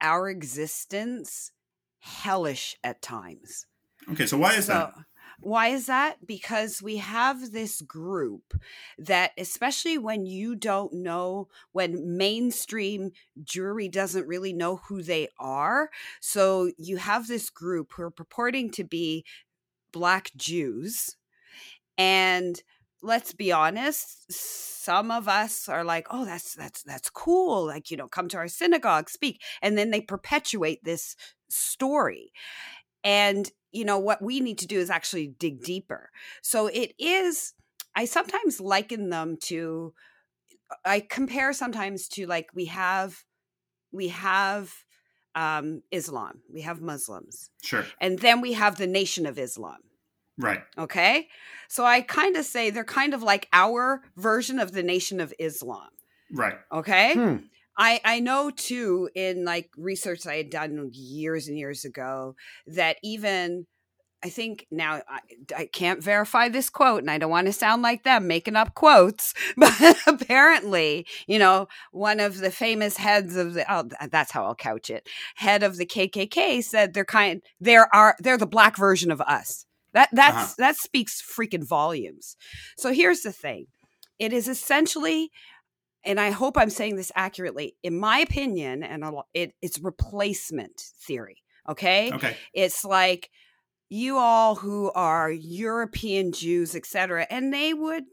[0.00, 1.52] our existence
[2.00, 3.66] hellish at times.
[4.10, 4.94] Okay, so why is so, that?
[5.40, 6.26] Why is that?
[6.26, 8.54] Because we have this group
[8.98, 15.90] that, especially when you don't know, when mainstream Jewry doesn't really know who they are.
[16.20, 19.24] So you have this group who are purporting to be
[19.92, 21.16] Black Jews
[21.98, 22.62] and
[23.02, 27.96] let's be honest some of us are like oh that's that's that's cool like you
[27.96, 31.16] know come to our synagogue speak and then they perpetuate this
[31.48, 32.32] story
[33.04, 36.10] and you know what we need to do is actually dig deeper
[36.42, 37.54] so it is
[37.94, 39.92] i sometimes liken them to
[40.84, 43.24] i compare sometimes to like we have
[43.92, 44.72] we have
[45.34, 47.84] um islam we have muslims Sure.
[48.00, 49.78] and then we have the nation of islam
[50.40, 50.62] Right.
[50.78, 51.28] Okay.
[51.68, 55.34] So I kind of say they're kind of like our version of the Nation of
[55.38, 55.88] Islam.
[56.32, 56.54] Right.
[56.72, 57.14] Okay.
[57.14, 57.36] Hmm.
[57.78, 62.34] I, I know too in like research I had done years and years ago
[62.66, 63.66] that even
[64.22, 65.20] I think now I,
[65.56, 68.74] I can't verify this quote and I don't want to sound like them making up
[68.74, 74.44] quotes, but apparently, you know, one of the famous heads of the oh, that's how
[74.44, 75.08] I'll couch it.
[75.36, 79.64] Head of the KKK said they're kind there are they're the black version of us.
[79.94, 80.54] That that's Uh-huh.
[80.58, 82.36] that speaks freaking volumes.
[82.76, 83.66] So here's the thing.
[84.18, 85.30] It is essentially
[86.04, 87.76] and I hope I'm saying this accurately.
[87.82, 91.42] In my opinion, and it, it's replacement theory.
[91.68, 92.36] Okay, Okay.
[92.52, 93.30] it's like
[93.88, 98.04] you all who are European Jews, etc., and they would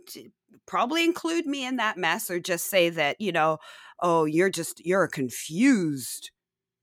[0.66, 3.58] probably include me in that mess, or just say that you know,
[4.02, 6.32] oh, you're just you're a confused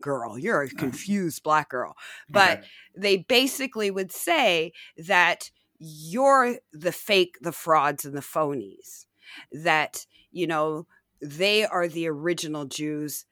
[0.02, 0.78] girl, you're a uh-huh.
[0.78, 1.94] confused black girl,
[2.28, 2.66] but Okay.
[2.96, 9.06] they basically would say that you're the fake, the frauds, and the phonies.
[9.52, 10.86] That, you know,
[11.20, 13.24] they are the original Jews,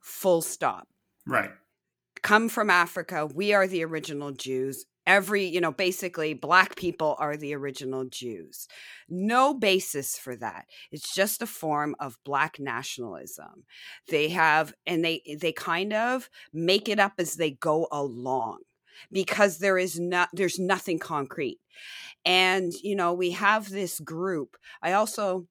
[0.00, 0.88] full stop.
[1.26, 1.50] Right.
[2.22, 3.26] Come from Africa.
[3.26, 4.84] We are the original Jews.
[5.06, 8.68] Every, you know, basically, black people are the original Jews.
[9.08, 10.66] No basis for that.
[10.90, 13.64] It's just a form of black nationalism.
[14.08, 18.58] They have, and they, they kind of make it up as they go along
[19.12, 21.60] because there is not there's nothing concrete
[22.24, 25.46] and you know we have this group i also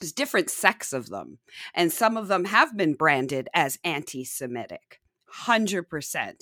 [0.00, 1.38] different sects of them
[1.74, 5.00] and some of them have been branded as anti-semitic
[5.44, 6.34] 100%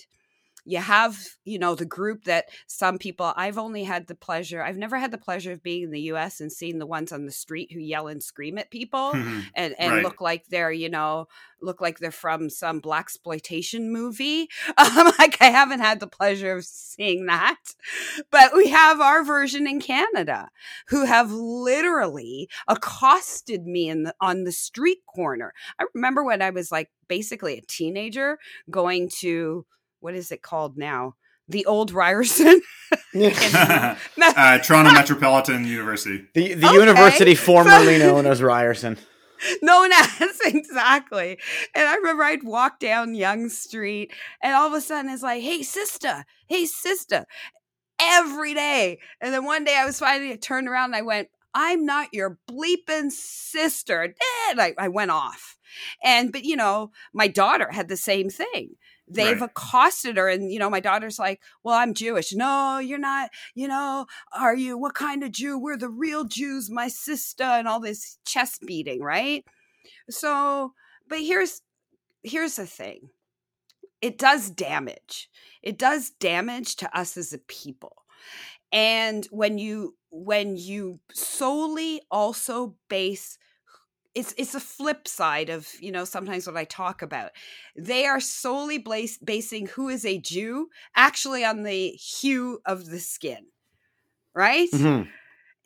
[0.69, 4.77] you have you know the group that some people i've only had the pleasure i've
[4.77, 7.33] never had the pleasure of being in the us and seeing the ones on the
[7.33, 9.45] street who yell and scream at people Mhm.
[9.55, 10.03] and and Right.
[10.05, 11.27] look like they're you know
[11.61, 16.53] look like they're from some black exploitation movie um, like i haven't had the pleasure
[16.53, 17.57] of seeing that
[18.31, 20.49] but we have our version in canada
[20.89, 26.51] who have literally accosted me in the, on the street corner i remember when i
[26.51, 28.39] was like basically a teenager
[28.71, 29.65] going to
[30.01, 31.15] what is it called now
[31.49, 32.61] the old ryerson
[33.15, 36.27] uh, Toronto Metropolitan University.
[36.35, 36.77] The the Okay.
[36.79, 38.97] university formerly known as Ryerson.
[39.63, 41.39] known as exactly.
[41.75, 45.43] And I remember I'd walk down Yonge Street, and all of a sudden it's like,
[45.43, 46.25] "Hey, sister!
[46.47, 47.25] Hey, sister!"
[48.01, 51.85] Every day, and then one day I was finally turned around and I went, "I'm
[51.85, 54.15] not your bleeping sister!"
[54.51, 55.57] And I, I went off,
[56.05, 58.77] and but you know, my daughter had the same thing.
[59.11, 59.51] They've Right.
[59.51, 63.31] accosted her, and you know, my daughter's like, "Well, I'm Jewish." No, you're not.
[63.55, 64.77] You know, are you?
[64.79, 65.59] What kind of Jew?
[65.59, 69.45] We're the real Jews, my sister, and all this chest beating, right?
[70.11, 70.75] So,
[71.09, 71.63] but here's
[72.23, 73.11] here's the thing.
[74.01, 75.29] It does damage.
[75.63, 78.05] It does damage to us as a people.
[78.73, 83.39] And when you when you solely also base
[84.15, 87.33] it's it's a flip side of you know sometimes what I talk about.
[87.77, 93.01] They are solely blas- basing who is a Jew actually on the hue of the
[93.01, 93.47] skin,
[94.35, 94.71] right?
[94.73, 95.09] Mhm.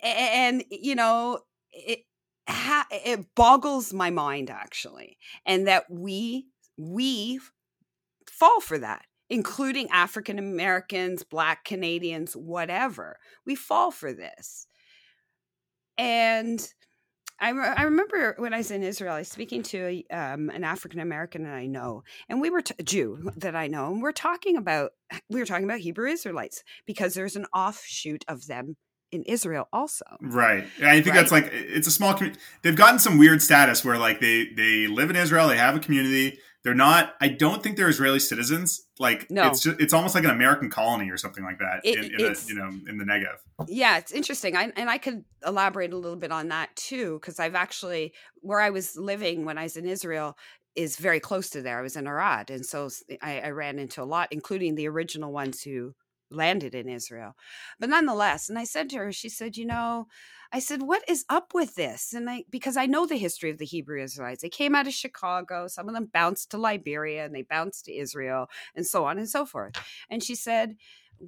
[0.03, 1.41] And you know
[1.73, 2.01] it
[2.49, 7.41] ha- it boggles my mind actually and that we we
[8.29, 14.67] fall for that including african americans black canadians whatever we fall for this
[15.99, 16.73] and
[17.43, 19.79] I, re- I remember when I was in Israel, I was speaking to
[20.11, 23.57] a, um, an African American that I know, and we were t- a Jew that
[23.57, 24.93] I know, and we're talking about
[25.29, 28.77] we were talking about Hebrew Israelites because there's an offshoot of them
[29.13, 30.05] in Israel also.
[30.21, 30.65] Right.
[30.79, 31.15] And I think Right.
[31.15, 32.41] that's like it's a small community.
[32.63, 35.81] They've gotten some weird status where like they they live in Israel, they have a
[35.81, 36.39] community.
[36.65, 37.15] They're not.
[37.21, 38.83] I don't think they're Israeli citizens.
[39.01, 39.49] Like No.
[39.49, 41.81] it's just it's almost like an American colony or something like that.
[41.85, 43.37] It- in, in a, you know in the Negev.
[43.69, 44.57] Yeah, it's interesting.
[44.57, 48.61] I, and I could elaborate a little bit on that too, because I've actually, where
[48.61, 50.37] I was living when I was in Israel
[50.75, 51.79] is very close to there.
[51.79, 52.51] I was in Arad.
[52.51, 52.89] And so
[53.21, 55.95] I, I ran into a lot, including the original ones who
[56.35, 57.37] landed in Israel.
[57.79, 60.09] But nonetheless, and I said to her, she said, you know,
[60.55, 62.13] I said, what is up with this?
[62.13, 64.43] And I, because I know the history of the Hebrew Israelites.
[64.43, 65.67] They came out of Chicago.
[65.67, 69.29] Some of them bounced to Liberia and they bounced to Israel and so on and
[69.29, 69.75] so forth.
[70.11, 70.77] And she said,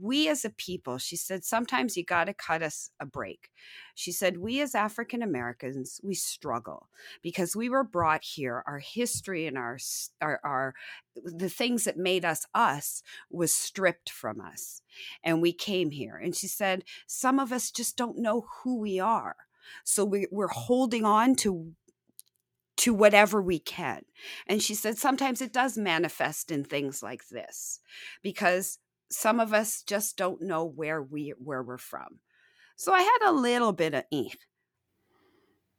[0.01, 3.51] we as a people, she said, sometimes you got to cut us a break.
[3.95, 6.89] She said, we as African Americans, we struggle
[7.23, 8.63] because we were brought here.
[8.67, 9.79] Our history and our,
[10.21, 10.75] our, our,
[11.15, 14.83] the things that made us us was stripped from us.
[15.23, 16.17] And we came here.
[16.17, 19.37] And she said, some of us just don't know who we are.
[19.85, 21.73] So we, we're holding on to
[22.77, 24.03] to whatever we can.
[24.49, 27.81] And she said sometimes it does manifest in things like this
[28.21, 28.79] because
[29.11, 32.21] some of us just don't know where we where we're from.
[32.77, 34.31] So I had a little bit of eh,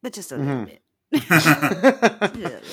[0.01, 0.65] but just a little mm-hmm.
[0.65, 0.81] bit.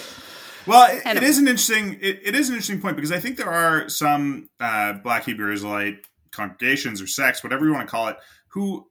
[0.67, 3.37] well, it, it is an interesting it, it is an interesting point because I think
[3.37, 8.09] there are some uh, Black Hebrew Israelite congregations or sects, whatever you want to call
[8.09, 8.17] it,
[8.49, 8.87] who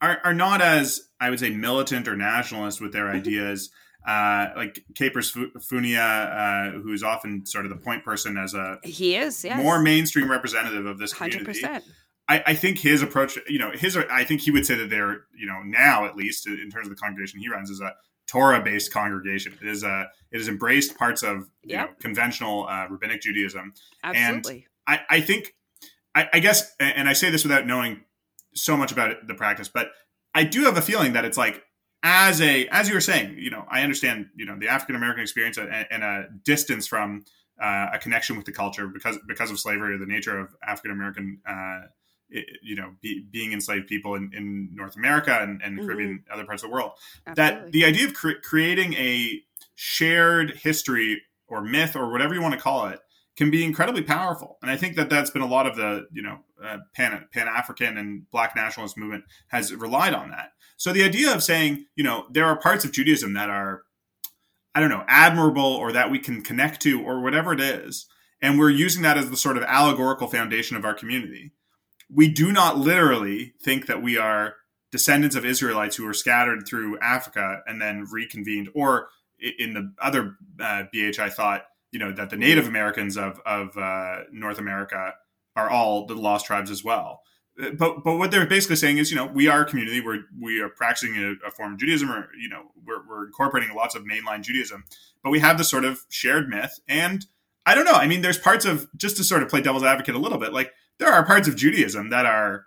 [0.00, 3.16] are, are not as I would say militant or nationalist with their mm-hmm.
[3.16, 3.70] ideas
[4.06, 9.16] uh, like Capers Funnye, uh, who's often sort of the point person as a he
[9.16, 9.62] is yes.
[9.62, 11.62] more mainstream representative of this community.
[11.62, 11.82] 100%.
[12.28, 15.24] I, I think his approach, you know, his I think he would say that they're,
[15.36, 17.94] you know, now at least in terms of the congregation he runs is a
[18.26, 19.58] Torah based congregation.
[19.60, 21.88] It is a it has embraced parts of you yep.
[21.88, 23.74] know conventional uh, rabbinic Judaism.
[24.04, 24.66] Absolutely.
[24.86, 25.54] And I, I think
[26.14, 28.02] I, I guess, and I say this without knowing
[28.54, 29.90] so much about the practice, but
[30.34, 31.62] I do have a feeling that it's like
[32.02, 35.22] as a as you were saying, you know, I understand, you know, the African American
[35.22, 37.24] experience and, and, a distance from
[37.60, 40.92] uh, a connection with the culture because because of slavery or the nature of African
[40.92, 41.80] American, uh,
[42.62, 45.88] you know, be, being enslaved people in, in North America and, and the mm-hmm.
[45.88, 46.92] Caribbean, other parts of the world.
[47.26, 47.64] Absolutely.
[47.64, 49.42] That the idea of cre- creating a
[49.74, 53.00] shared history or myth or whatever you want to call it
[53.40, 54.58] can be incredibly powerful.
[54.60, 57.96] And I think that that's been a lot of the, you know, uh, pan African
[57.96, 60.50] and Black nationalist movement has relied on that.
[60.76, 63.84] So the idea of saying, you know, there are parts of Judaism that are,
[64.74, 68.04] I don't know, admirable or that we can connect to or whatever it is,
[68.42, 71.52] and we're using that as the sort of allegorical foundation of our community.
[72.10, 74.56] We do not literally think that we are
[74.92, 79.08] descendants of Israelites who were scattered through Africa and then reconvened, or
[79.58, 84.24] in the other uh, BHI thought you know that the Native Americans of of uh,
[84.32, 85.14] North America
[85.56, 87.22] are all the lost tribes as well.
[87.60, 90.20] Uh, but but what they're basically saying is, you know, we are a community where
[90.38, 93.94] we are practicing a, a form of Judaism, or you know, we're, we're incorporating lots
[93.94, 94.84] of mainline Judaism,
[95.22, 96.80] but we have this sort of shared myth.
[96.88, 97.26] And
[97.66, 97.92] I don't know.
[97.92, 100.52] I mean, there's parts of just to sort of play devil's advocate a little bit,
[100.52, 102.66] like there are parts of Judaism that are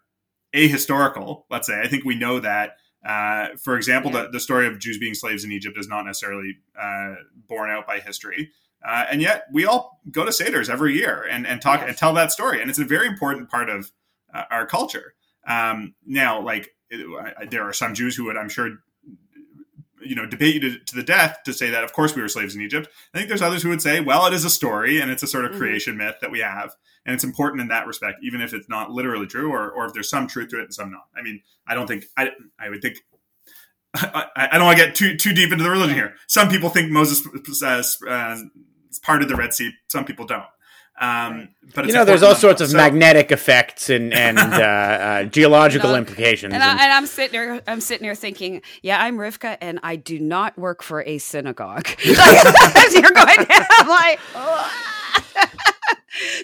[0.54, 1.44] ahistorical.
[1.50, 2.78] Let's say I think we know that.
[3.06, 4.24] Uh, for example, yeah.
[4.24, 7.16] the, the story of Jews being slaves in Egypt is not necessarily uh,
[7.50, 8.52] borne out by history.
[8.86, 11.89] Uh, and yet we all go to Seder's every year and, and talk yes.
[11.89, 12.62] and tell that story.
[12.62, 13.91] And it's a very important part of
[14.34, 15.13] uh, our culture.
[15.48, 17.06] Um, now, like it,
[17.39, 18.69] I, there are some Jews who would, I'm sure,
[20.02, 22.28] you know, debate you to, to, the death to say that, of course, we were
[22.28, 22.89] slaves in Egypt.
[23.13, 25.28] I think there's others who would say, well, it is a story and it's a
[25.28, 25.60] sort of mm-hmm.
[25.60, 26.76] creation myth that we have.
[27.06, 29.93] And it's important in that respect, even if it's not literally true or, or if
[29.93, 31.06] there's some truth to it and some not.
[31.15, 32.98] I mean, I don't think, I, I would think
[33.96, 36.15] I, I, don't want to get too too deep into the religion here.
[36.28, 37.22] Some people think Moses
[38.02, 38.38] uh,
[39.08, 39.71] uh, of the Red Sea.
[39.88, 40.45] Some people don't.
[40.99, 45.23] Um, but you know, there's all sorts of so, magnetic effects and and uh, uh,
[45.23, 46.53] geological no, implications.
[46.53, 49.95] And, I, and I'm sitting here, I'm sitting there thinking, yeah, I'm Rivka, and I
[49.95, 51.88] do not work for a synagogue.
[52.06, 54.71] You're going, I'm like, oh.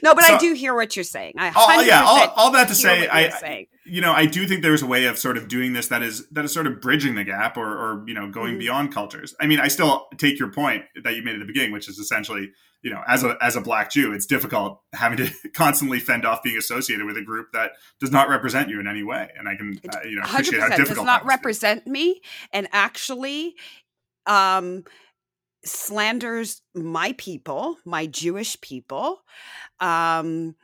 [0.02, 1.36] no, but so, I do hear what you're saying.
[1.38, 4.82] I all, yeah, all, all that to say, I, you know, I do think there's
[4.82, 7.24] a way of sort of doing this that is that is sort of bridging the
[7.24, 8.60] gap or, or you know going mm-hmm.
[8.60, 9.36] beyond cultures.
[9.40, 12.00] I mean, I still take your point that you made at the beginning, which is
[12.00, 16.26] essentially you know, as a as a black Jew, it's difficult having to constantly fend
[16.26, 19.30] off being associated with a group that does not represent you in any way.
[19.38, 22.22] And I can, uh, you know, appreciate how difficult does not represent me,
[22.54, 23.56] and actually,
[24.26, 24.86] um,
[25.66, 29.20] slanders my people, my Jewish people,
[29.82, 30.56] um,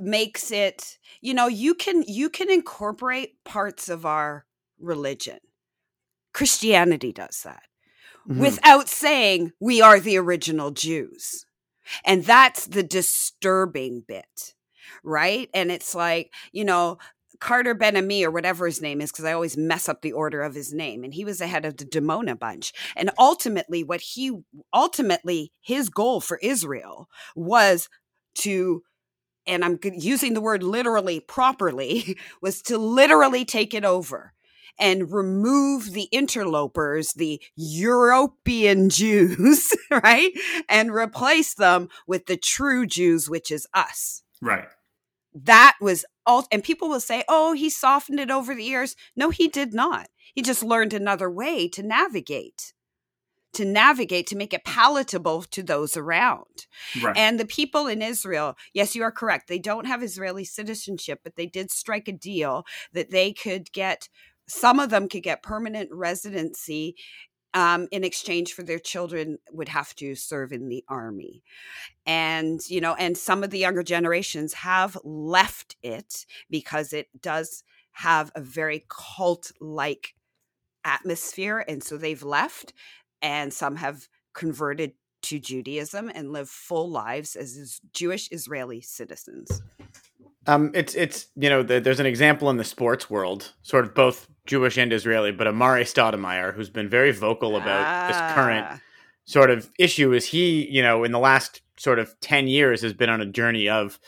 [0.00, 0.98] makes it.
[1.20, 4.46] You know, you can you can incorporate parts of our
[4.78, 5.38] religion.
[6.32, 7.64] Christianity does that
[8.28, 8.40] mm-hmm.
[8.40, 11.44] without saying we are the original Jews.
[12.04, 14.54] And that's the disturbing bit,
[15.02, 15.50] right?
[15.52, 16.98] And it's like, you know,
[17.40, 20.54] Carter Ben-Ammi or whatever his name is, because I always mess up the order of
[20.54, 21.02] his name.
[21.02, 22.72] And he was the head of the Dimona bunch.
[22.94, 24.30] And ultimately, what he
[24.72, 27.88] ultimately his goal for Israel was
[28.36, 28.84] to,
[29.50, 34.32] and I'm using the word literally properly, was to literally take it over
[34.78, 40.32] and remove the interlopers, the European Jews, right?
[40.68, 44.22] And replace them with the true Jews, which is us.
[44.40, 44.68] Right.
[45.34, 46.46] That was all.
[46.50, 48.96] And people will say, oh, he softened it over the years.
[49.14, 50.08] No, he did not.
[50.34, 52.72] He just learned another way to navigate.
[53.52, 56.66] To navigate to make it palatable to those around.
[57.02, 57.16] Right.
[57.16, 59.48] And the people in Israel, yes, you are correct.
[59.48, 64.08] They don't have Israeli citizenship, but they did strike a deal that they could get
[64.48, 66.96] some of them could get permanent residency
[67.54, 71.42] um, in exchange for their children would have to serve in the army
[72.06, 77.64] and you know and some of the younger generations have left it because it does
[77.92, 80.14] have a very cult like
[80.84, 82.72] atmosphere and so they've left
[83.22, 84.92] and some have converted
[85.22, 89.62] to Judaism and live full lives as Jewish Israeli citizens.
[90.46, 93.94] Um, it's it's you know the, there's an example in the sports world, sort of
[93.94, 98.08] both Jewish and Israeli, but Amar'e Stoudemire, who's been very vocal about ah.
[98.08, 98.80] this current ah.
[99.26, 102.94] sort of issue, is he you know in the last sort of ten years has
[102.94, 104.00] been on a journey of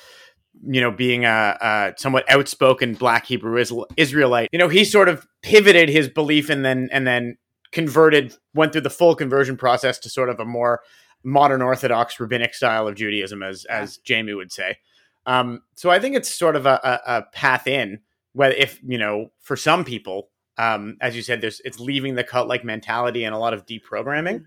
[0.66, 3.62] you know being a, a somewhat outspoken Black Hebrew
[3.96, 4.48] Israelite.
[4.52, 7.36] You know he sort of pivoted his belief and then and then
[7.72, 10.80] converted, went through the full conversion process to sort of a more
[11.24, 14.78] modern Orthodox rabbinic style of Judaism, as as Jamie would say.
[15.26, 18.00] Um, so I think it's sort of a, a, a, path in.
[18.32, 22.24] Whether if you know, for some people, um, as you said, there's it's leaving the
[22.24, 24.44] cult like mentality and a lot of deprogramming.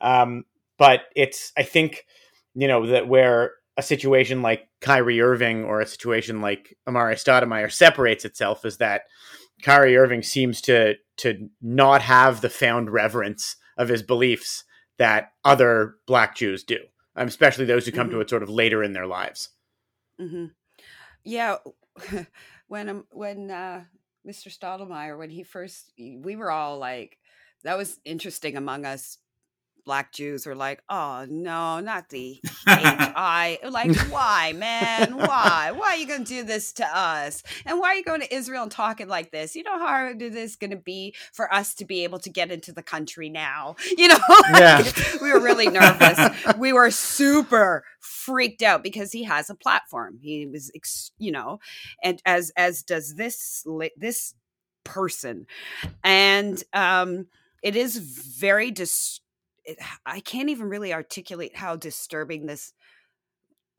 [0.00, 0.44] Um,
[0.78, 2.06] but it's I think
[2.54, 7.72] you know that where a situation like Kyrie Irving or a situation like Amar'e Stoudemire
[7.72, 9.02] separates itself is that
[9.62, 14.64] Kyrie Irving seems to to not have the found reverence of his beliefs
[14.98, 16.78] that other Black Jews do,
[17.16, 18.16] um, especially those who come mm-hmm.
[18.16, 19.50] to it sort of later in their lives.
[20.20, 20.46] Mm-hmm.
[21.24, 21.56] Yeah,
[22.68, 23.84] when um, when uh,
[24.26, 24.56] Mr.
[24.56, 27.18] Stoudemire, when he first, we were all like,
[27.62, 29.18] that was interesting among us
[29.84, 33.58] black Jews were like, oh no, not the HI.
[33.68, 35.16] like, why, man?
[35.16, 35.72] Why?
[35.74, 37.42] Why are you gonna do this to us?
[37.64, 39.54] And why are you going to Israel and talking like this?
[39.54, 42.50] You know how hard it is gonna be for us to be able to get
[42.50, 43.76] into the country now.
[43.96, 44.18] You know,
[44.50, 44.82] yeah.
[45.22, 46.18] we were really nervous.
[46.58, 50.18] we were super freaked out because he has a platform.
[50.20, 50.70] He was,
[51.16, 51.60] you know,
[52.02, 53.64] and as as does this
[53.96, 54.34] this
[54.84, 55.46] person,
[56.02, 57.28] and um,
[57.62, 59.20] it is very dis
[59.64, 62.72] it, I can't even really articulate how disturbing this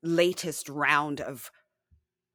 [0.03, 1.51] latest round of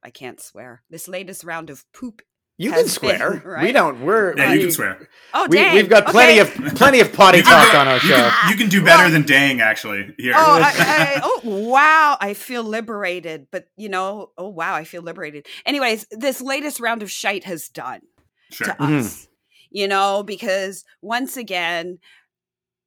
[0.03, 0.83] I can't swear.
[0.89, 2.23] This latest round of poop
[2.61, 3.31] you can swear.
[3.41, 3.63] Been, right?
[3.65, 4.03] We don't.
[4.03, 4.53] We're yeah.
[4.53, 5.09] You can swear.
[5.33, 5.73] Oh, dang.
[5.73, 6.67] We, have got plenty okay.
[6.67, 8.09] of plenty of potty talk on our show.
[8.09, 10.15] You can, you can do better well, than dang, actually.
[10.19, 10.35] Here.
[10.37, 10.75] Oh, I,
[11.17, 12.19] I, oh, wow!
[12.21, 13.47] I feel liberated.
[13.51, 15.47] But you know, oh wow, I feel liberated.
[15.65, 18.03] Anyways, this latest round of shite has done
[18.51, 18.67] sure.
[18.67, 18.99] to mm-hmm.
[18.99, 19.27] us.
[19.71, 21.99] You know, because once again,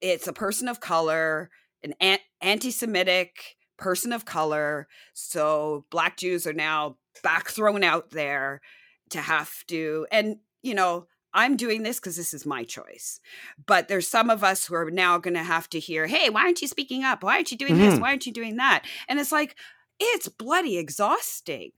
[0.03, 1.49] it's a person of color,
[1.81, 4.87] an anti-Semitic person of color.
[5.13, 8.61] So black Jews are now back thrown out there
[9.09, 13.19] to have to, and you know, I'm doing this because this is my choice.
[13.65, 16.41] But there's some of us who are now going to have to hear, hey, why
[16.41, 17.23] aren't you speaking up?
[17.23, 17.89] Why aren't you doing mm-hmm.
[17.89, 17.99] this?
[17.99, 18.85] Why aren't you doing that?
[19.07, 19.55] And it's like,
[19.99, 21.71] it's bloody exhausting.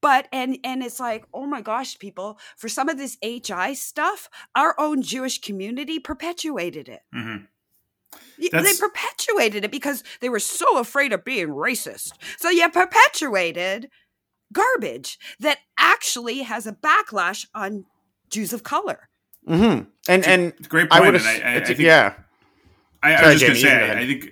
[0.00, 4.28] But and and it's like, oh my gosh, people, for some of this HI stuff,
[4.54, 7.00] our own Jewish community perpetuated it.
[7.14, 7.46] Mm-hmm.
[8.52, 8.78] That's...
[8.78, 12.12] They perpetuated it because they were so afraid of being racist.
[12.38, 13.88] So you perpetuated
[14.52, 17.86] garbage that actually has a backlash on
[18.30, 19.08] Jews of color.
[19.48, 19.84] Mm-hmm.
[20.08, 21.02] And and great point.
[21.02, 22.14] I would, I, I, I think, yeah.
[23.02, 24.30] I, I was just going to say, I think,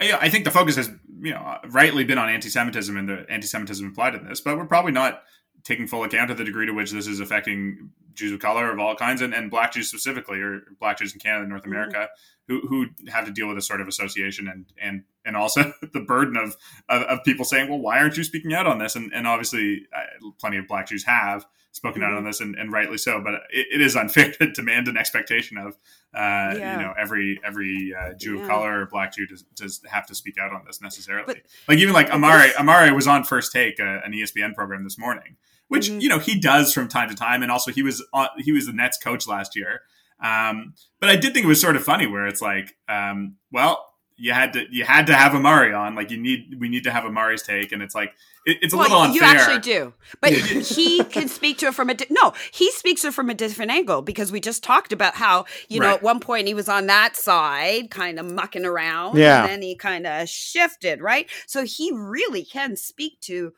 [0.00, 0.90] I think the focus has,
[1.20, 4.92] you know, rightly been on anti-Semitism and the anti-Semitism implied in this, but we're probably
[4.92, 5.22] not
[5.68, 8.78] taking full account of the degree to which this is affecting Jews of color of
[8.78, 11.72] all kinds and, and black Jews specifically, or black Jews in Canada and North mm-hmm.
[11.72, 12.08] America,
[12.48, 16.00] who, who have to deal with this sort of association and and and also the
[16.00, 16.56] burden of,
[16.88, 18.96] of, of people saying, well, why aren't you speaking out on this?
[18.96, 22.12] And and obviously, uh, plenty of black Jews have spoken mm-hmm.
[22.12, 23.20] out on this, and, and rightly so.
[23.22, 25.74] But it, it is unfair to demand an expectation of
[26.14, 26.78] uh, yeah.
[26.78, 28.42] you know every every uh, Jew yeah.
[28.42, 31.26] of color or black Jew does, does have to speak out on this necessarily.
[31.26, 31.38] But,
[31.68, 35.36] like even like Amar'e Amar'e was on First Take, uh, an ESPN program this morning,
[35.68, 36.00] which mm-hmm.
[36.00, 38.66] you know he does from time to time, and also he was on, he was
[38.66, 39.82] the Nets coach last year.
[40.22, 43.88] Um, but I did think it was sort of funny where it's like, um, well,
[44.20, 45.94] you had to you had to have Amar'e on.
[45.94, 48.12] Like you need we need to have Amar'e's take, and it's like
[48.44, 49.28] it, it's a well, little unfair.
[49.28, 52.32] You actually do, but he can speak to it from a di- no.
[52.52, 55.78] He speaks to it from a different angle because we just talked about how you
[55.78, 59.50] know at one point he was on that side, kind of mucking around, yeah, and
[59.50, 61.30] then he kind of shifted right.
[61.46, 63.52] So he really can speak to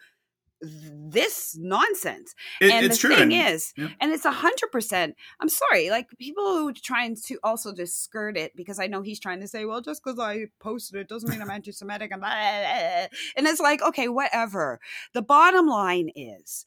[0.62, 2.34] this nonsense.
[2.61, 3.88] It, and the thing is, yeah.
[4.00, 5.16] and it's a hundred percent.
[5.40, 9.20] I'm sorry, like people who trying to also just skirt it because I know he's
[9.20, 12.12] trying to say, well, just because I posted it doesn't mean I'm anti-Semitic.
[12.12, 13.11] and
[13.46, 14.80] it's like, okay, whatever.
[15.14, 16.64] The bottom line is,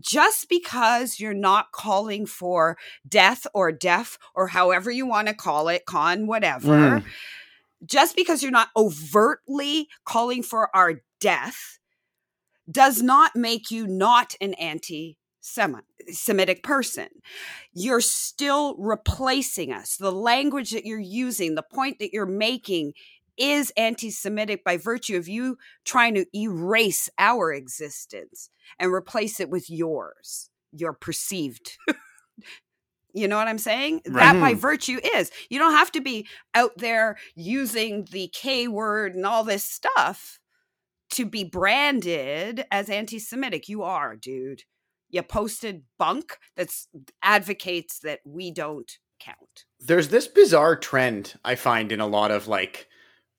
[0.00, 2.76] just because you're not calling for
[3.08, 7.04] death or deaf or however you want to call it, con, whatever, mm.
[7.84, 11.78] just because you're not overtly calling for our death
[12.70, 15.18] does not make you not an anti
[16.10, 17.08] Semitic person.
[17.74, 19.98] You're still replacing us.
[19.98, 22.94] The language that you're using, the point that you're making
[23.36, 28.48] is anti Semitic by virtue of you trying to erase our existence
[28.78, 31.76] and replace it with yours, your perceived.
[33.12, 34.00] you know what I'm saying?
[34.06, 34.32] Right.
[34.32, 34.58] That by hmm.
[34.58, 35.30] virtue is.
[35.50, 40.40] You don't have to be out there using the K word and all this stuff
[41.10, 43.68] to be branded as anti Semitic.
[43.68, 44.62] You are, dude.
[45.10, 46.70] You posted bunk that
[47.22, 48.90] advocates that we don't
[49.20, 49.64] count.
[49.78, 52.88] There's this bizarre trend I find in a lot of like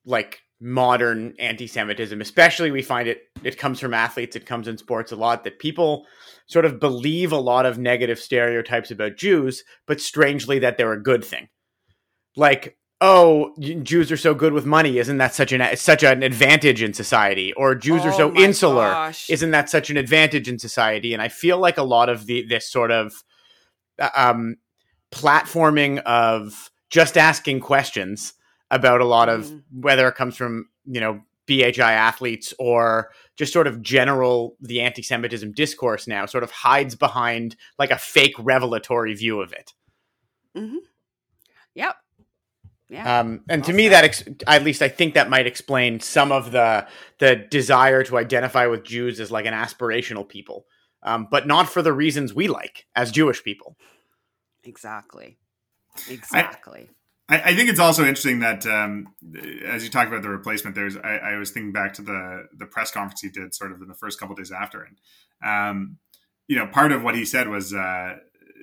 [0.04, 5.12] like modern anti-Semitism, especially we find it it comes from athletes, it comes in sports
[5.12, 6.06] a lot, that people
[6.46, 11.02] sort of believe a lot of negative stereotypes about Jews, but strangely that they're a
[11.02, 11.48] good thing.
[12.36, 16.82] Like, oh, Jews are so good with money, isn't that such an such an advantage
[16.82, 17.52] in society?
[17.54, 19.28] Or Jews oh are so insular, gosh.
[19.30, 21.12] isn't that such an advantage in society?
[21.12, 23.24] And I feel like a lot of the this sort of
[23.98, 24.56] uh, um
[25.12, 28.34] platforming of just asking questions
[28.70, 29.62] about a lot of mm.
[29.72, 35.52] whether it comes from you know BHI athletes or just sort of general the anti-Semitism
[35.52, 39.72] discourse now sort of hides behind like a fake revelatory view of it.
[40.56, 40.78] Mm-hmm.
[41.74, 41.96] Yep.
[42.88, 43.20] Yeah.
[43.20, 46.52] Um, and to me, that ex- at least I think that might explain some of
[46.52, 46.86] the
[47.18, 50.66] the desire to identify with Jews as like an aspirational people,
[51.02, 53.76] um, but not for the reasons we like as Jewish people.
[54.62, 55.36] Exactly.
[56.08, 56.90] Exactly.
[57.28, 59.08] I, I, think it's also interesting that um,
[59.64, 62.66] as you talk about the replacement, there's I, I, was thinking back to the the
[62.66, 64.98] press conference he did sort of in the first couple days after, and
[65.42, 65.98] um,
[66.46, 67.74] you know, part of what he said was.
[67.74, 68.16] Uh,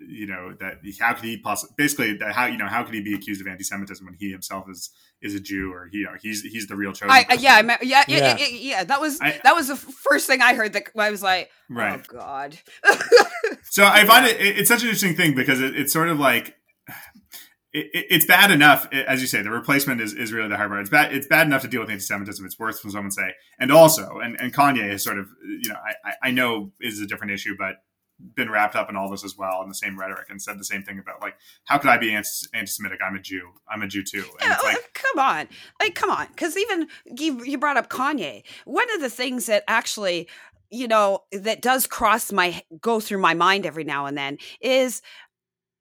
[0.07, 3.01] you know that how could he possibly basically that how you know how could he
[3.01, 4.89] be accused of anti-Semitism when he himself is
[5.21, 7.11] is a Jew or he you know he's he's the real chosen.
[7.11, 10.41] I, yeah, I yeah, yeah, yeah, yeah, That was I, that was the first thing
[10.41, 10.73] I heard.
[10.73, 11.99] That I was like, right.
[11.99, 12.57] oh god.
[13.63, 16.55] so I find it it's such an interesting thing because it, it's sort of like
[17.73, 20.81] it, it's bad enough, as you say, the replacement is, is really the hard part.
[20.81, 21.13] It's bad.
[21.13, 22.45] It's bad enough to deal with anti-Semitism.
[22.45, 25.79] It's worse when someone say, and also, and, and Kanye is sort of, you know,
[26.05, 27.77] I, I know is a different issue, but
[28.35, 30.65] been wrapped up in all this as well in the same rhetoric and said the
[30.65, 32.99] same thing about like, how could I be anti-Semitic?
[33.05, 33.51] I'm a Jew.
[33.69, 34.25] I'm a Jew too.
[34.41, 35.47] And like, come on,
[35.79, 38.43] like, come on, because even you, you brought up Kanye.
[38.65, 40.27] One of the things that actually
[40.71, 45.03] you know that does cross my go through my mind every now and then is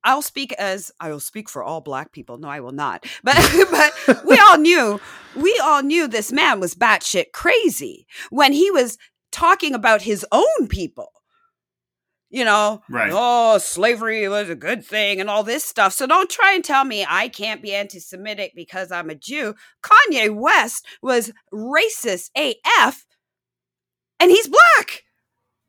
[0.04, 2.36] I'll speak as I will speak for all black people.
[2.36, 3.06] No, I will not.
[3.24, 3.36] But
[3.70, 5.00] but we all knew
[5.34, 8.98] we all knew this man was batshit crazy when he was
[9.30, 11.10] talking about his own people.
[12.32, 13.10] You know, right.
[13.12, 15.92] oh, slavery was a good thing and all this stuff.
[15.92, 19.54] So don't try and tell me I can't be anti Semitic because I'm a Jew.
[19.82, 23.04] Kanye West was racist AF
[24.18, 25.02] and he's black.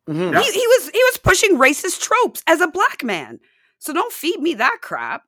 [0.10, 0.38] Mm-hmm.
[0.38, 3.40] He, he was he was pushing racist tropes as a black man.
[3.80, 5.24] So don't feed me that crap.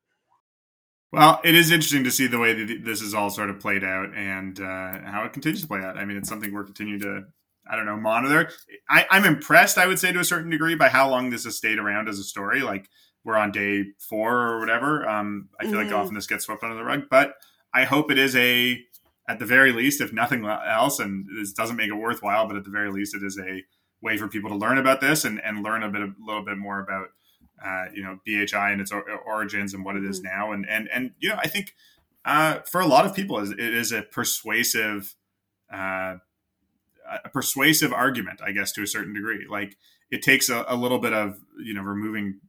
[1.12, 3.84] Well, it is interesting to see the way that this is all sort of played
[3.84, 5.98] out and uh, how it continues to play out.
[5.98, 7.24] I mean, it's something we're continuing to,
[7.70, 8.50] I don't know, monitor.
[8.90, 11.58] I, I'm impressed, I would say, to a certain degree, by how long this has
[11.58, 12.62] stayed around as a story.
[12.62, 12.90] Like
[13.24, 15.08] we're on day four or whatever.
[15.08, 15.78] Um, I feel mm.
[15.78, 15.96] like mm-hmm.
[15.96, 17.34] often this gets swept under the rug, but
[17.74, 18.80] I hope it is a,
[19.28, 22.64] at the very least, if nothing else, and this doesn't make it worthwhile, but at
[22.64, 23.64] the very least, it is a
[24.02, 26.58] way for people to learn about this and, and learn a bit, a little bit
[26.58, 27.08] more about
[27.64, 28.92] uh, you know BHI and its
[29.26, 30.38] origins and what it is mm-hmm.
[30.38, 31.74] now, and and and you know I think
[32.26, 35.16] uh, for a lot of people it is a persuasive
[35.74, 36.16] uh,
[37.24, 39.46] a persuasive argument, I guess, to a certain degree.
[39.50, 39.78] Like
[40.12, 42.40] it takes a, a, little bit of you know removing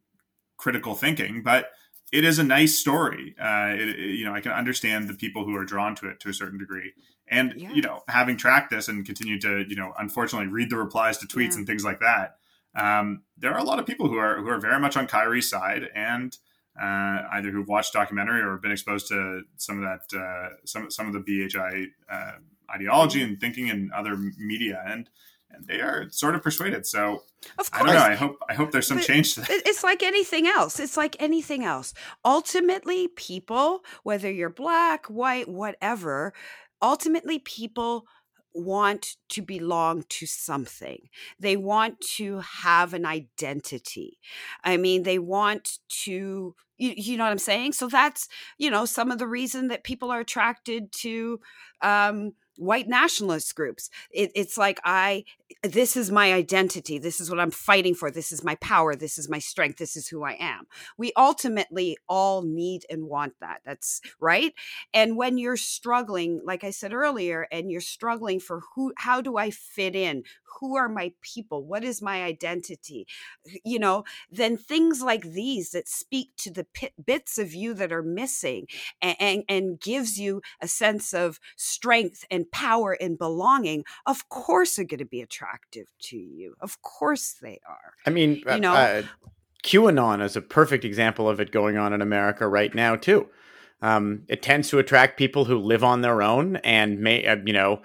[0.56, 1.70] critical thinking, but
[2.12, 3.34] it is a nice story.
[3.40, 6.20] Uh, it, it, you know, I can understand the people who are drawn to it
[6.20, 6.92] to a certain degree.
[7.28, 7.72] And yeah.
[7.72, 11.26] you know, having tracked this and continue to you know, unfortunately, read the replies to
[11.26, 11.58] tweets yeah.
[11.58, 12.36] and things like that,
[12.76, 15.50] um, there are a lot of people who are who are very much on Kyrie's
[15.50, 16.36] side and
[16.80, 21.06] uh, either who've watched documentary or been exposed to some of that uh, some some
[21.06, 22.32] of the BHI uh,
[22.74, 25.08] ideology and thinking and other media and
[25.50, 26.86] and they are sort of persuaded.
[26.86, 27.22] So
[27.58, 27.82] of course.
[27.82, 28.12] I don't know.
[28.12, 29.50] I hope I hope there's some but change to that.
[29.50, 30.80] It's like anything else.
[30.80, 31.94] It's like anything else.
[32.24, 36.32] Ultimately, people, whether you're black, white, whatever,
[36.82, 38.06] ultimately people
[38.56, 41.08] want to belong to something.
[41.38, 44.18] They want to have an identity.
[44.64, 47.74] I mean, they want to, you, you know what I'm saying?
[47.74, 51.38] So that's, you know, some of the reason that people are attracted to,
[51.82, 53.90] um, white nationalist groups.
[54.10, 55.24] It, it's like I,
[55.62, 56.98] this is my identity.
[56.98, 58.10] This is what I'm fighting for.
[58.10, 58.94] This is my power.
[58.94, 59.78] This is my strength.
[59.78, 60.66] This is who I am.
[60.98, 63.60] We ultimately all need and want that.
[63.64, 64.52] That's right.
[64.92, 69.36] And when you're struggling, like I said earlier, and you're struggling for who, how do
[69.36, 70.24] I fit in?
[70.60, 71.64] Who are my people?
[71.64, 73.06] What is my identity?
[73.64, 76.66] You know, then things like these that speak to the
[77.04, 78.66] bits of you that are missing
[79.00, 84.78] and, and, and gives you a sense of strength and power and belonging, of course,
[84.78, 86.54] are going to be attractive to you.
[86.60, 87.94] Of course, they are.
[88.06, 89.02] I mean, you know, uh,
[89.62, 93.28] QAnon is a perfect example of it going on in America right now too.
[93.82, 97.52] Um, it tends to attract people who live on their own and may, uh, you
[97.52, 97.82] know,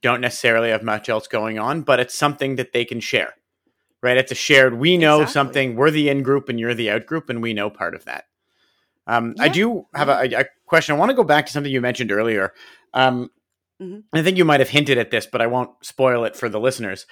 [0.00, 3.34] don't necessarily have much else going on, but it's something that they can share.
[4.02, 4.16] Right?
[4.16, 4.74] It's a shared.
[4.74, 5.32] We know Exactly.
[5.32, 5.76] something.
[5.76, 8.24] We're the in group, and you're the out group, and we know part of that.
[9.06, 10.94] Um, I do have a, a question.
[10.96, 12.52] I want to go back to something you mentioned earlier.
[12.94, 13.30] Um,
[13.82, 14.04] Mhm.
[14.12, 16.60] I think you might have hinted at this, but I won't spoil it for the
[16.60, 17.06] listeners.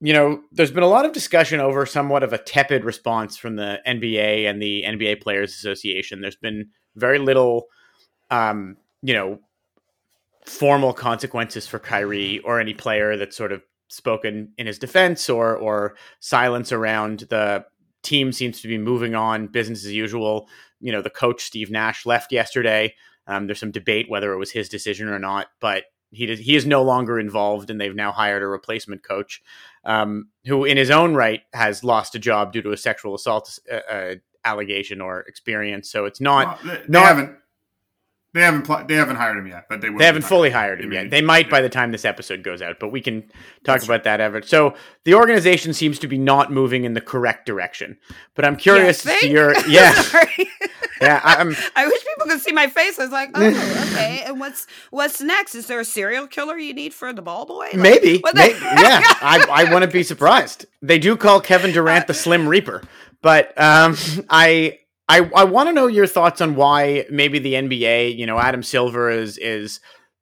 [0.00, 3.56] You know, there's been a lot of discussion over somewhat of a tepid response from
[3.56, 6.20] the NBA and the NBA Players Association.
[6.20, 7.66] There's been very little,
[8.30, 9.40] um, you know,
[10.46, 15.56] formal consequences for Kyrie or any player that's sort of spoken in his defense or
[15.56, 17.64] or silence around the
[18.02, 20.48] team seems to be moving on business as usual.
[20.80, 22.94] You know, the coach Steve Nash left yesterday.
[23.30, 26.56] Um, there's some debate whether it was his decision or not, but he did, he
[26.56, 29.40] is no longer involved, and they've now hired a replacement coach
[29.84, 33.58] um, who, in his own right, has lost a job due to a sexual assault
[33.70, 34.14] uh, uh,
[34.44, 35.88] allegation or experience.
[35.90, 37.36] So it's not Well, they, they not- haven't.
[38.32, 38.62] They haven't.
[38.62, 40.78] Pl- they haven't hired him yet, but they will they haven't be fully hired.
[40.78, 41.00] hired him I yet.
[41.02, 43.30] mean, They might by the time this episode goes out, but we can talk
[43.64, 44.40] That's about that ever.
[44.42, 44.74] So
[45.04, 47.98] the organization seems to be not moving in the correct direction.
[48.36, 49.32] But I'm curious You as to think?
[49.32, 50.48] your yeah Sorry.
[51.00, 51.20] yeah.
[51.24, 53.00] I, I'm I wish people could see my face.
[53.00, 53.44] I was like, oh,
[53.94, 54.22] okay.
[54.26, 55.56] And what's what's next?
[55.56, 57.70] Is there a serial killer you need for the ball boy?
[57.72, 59.00] Like, maybe what the- yeah.
[59.22, 60.66] I I wouldn't be surprised.
[60.82, 62.82] They do call Kevin Durant the Slim Reaper,
[63.22, 63.96] but um
[64.28, 64.76] I.
[65.10, 68.62] I, I want to know your thoughts on why maybe the NBA, you know, Adam
[68.62, 69.80] Silver is is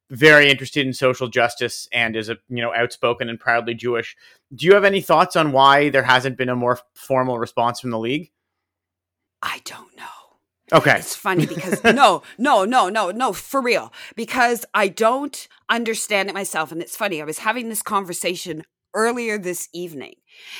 [0.09, 4.17] very interested in social justice and is a you know outspoken and proudly Jewish.
[4.53, 7.91] Do you have any thoughts on why there hasn't been a more formal response from
[7.91, 8.31] the league?
[9.43, 10.05] I don't know.
[10.73, 13.93] Okay, It's funny because no, no, no, no, no, for real.
[14.15, 16.71] Because I don't understand it myself.
[16.71, 17.21] And it's funny.
[17.21, 18.63] I was having this conversation
[18.95, 20.15] earlier this evening,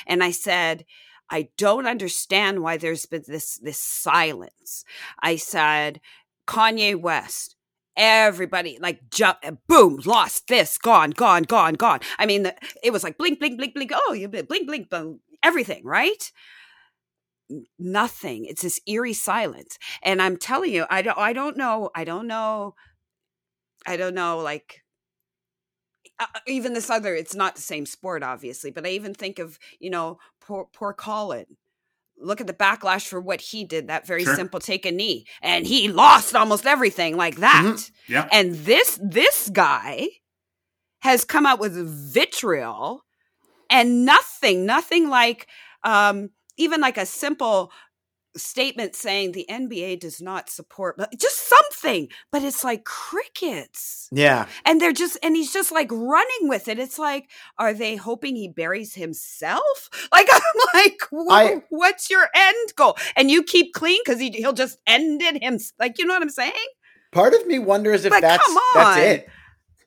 [0.06, 0.84] and I said,
[1.30, 4.84] I don't understand why there's been this this silence.
[5.22, 6.00] I said,
[6.46, 7.56] Kanye West.
[7.96, 12.00] Everybody like jump, uh, boom, lost this, gone, gone, gone, gone.
[12.18, 13.90] I mean, the, it was like blink, blink, blink, blink.
[13.94, 16.32] Oh, you blink, blink, boom, everything, right?
[17.78, 18.46] Nothing.
[18.46, 22.26] It's this eerie silence and i'm telling you i don't i don't know i don't
[22.26, 22.74] know
[23.86, 24.82] i don't know like
[26.20, 29.58] uh, even this other it's not the same sport obviously but i even think of
[29.78, 31.46] you know poor poor colin
[32.22, 34.34] look at the backlash for what he did that very Sure.
[34.36, 37.90] simple take a knee and he lost almost everything like that Mhm.
[38.08, 38.28] Yeah.
[38.30, 40.08] and this this guy
[41.00, 43.02] has come out with vitriol
[43.70, 45.46] and nothing nothing like
[45.84, 47.72] um even like a simple
[48.36, 54.08] statement saying the NBA does not support but just something but it's like crickets.
[54.12, 56.78] Yeah, and they're just and he's just like running with it.
[56.78, 59.88] It's like are they hoping he buries himself?
[60.12, 60.40] Like i'm
[60.74, 61.00] like
[61.30, 62.96] I- what's your end goal?
[63.16, 66.22] And you keep clean because he, he'll just end it him like you know what
[66.22, 66.52] i'm saying?
[67.12, 69.28] Part of me wonders if But that's that's it.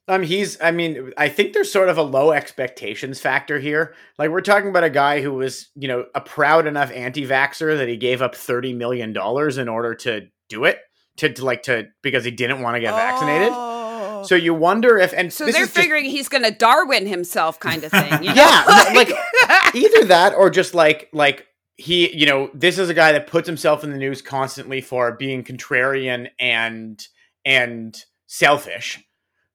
[0.08, 0.60] Um, he's.
[0.62, 3.96] I mean, I think there's sort of a low expectations factor here.
[4.20, 7.88] Like we're talking about a guy who was, you know, a proud enough anti-vaxer that
[7.88, 10.80] he gave up thirty million dollars in order to do it,
[11.18, 13.50] to, to like to because he didn't want to get vaccinated.
[13.54, 14.24] Oh.
[14.26, 17.60] So you wonder if, and So they're is just- figuring he's going to Darwin himself,
[17.60, 18.12] kind of thing.
[18.24, 18.36] You know?
[18.36, 19.12] Yeah, like-
[19.76, 21.48] either that or just like like
[21.78, 25.14] he you know this is a guy that puts himself in the news constantly for
[25.14, 27.08] being contrarian and
[27.46, 27.98] and
[28.28, 29.02] selfish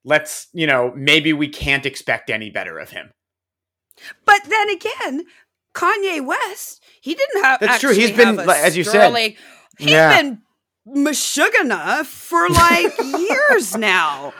[0.08, 3.10] let's you know maybe we can't expect any better of him
[4.24, 5.24] but then again,
[5.74, 7.58] Kanye West, he didn't have.
[7.58, 7.92] That's true.
[7.92, 9.36] He's been, like, as you said- sterling-
[9.78, 10.10] he's Yeah.
[10.22, 10.42] been
[10.86, 12.92] Meshuggah for like
[13.28, 14.32] years now.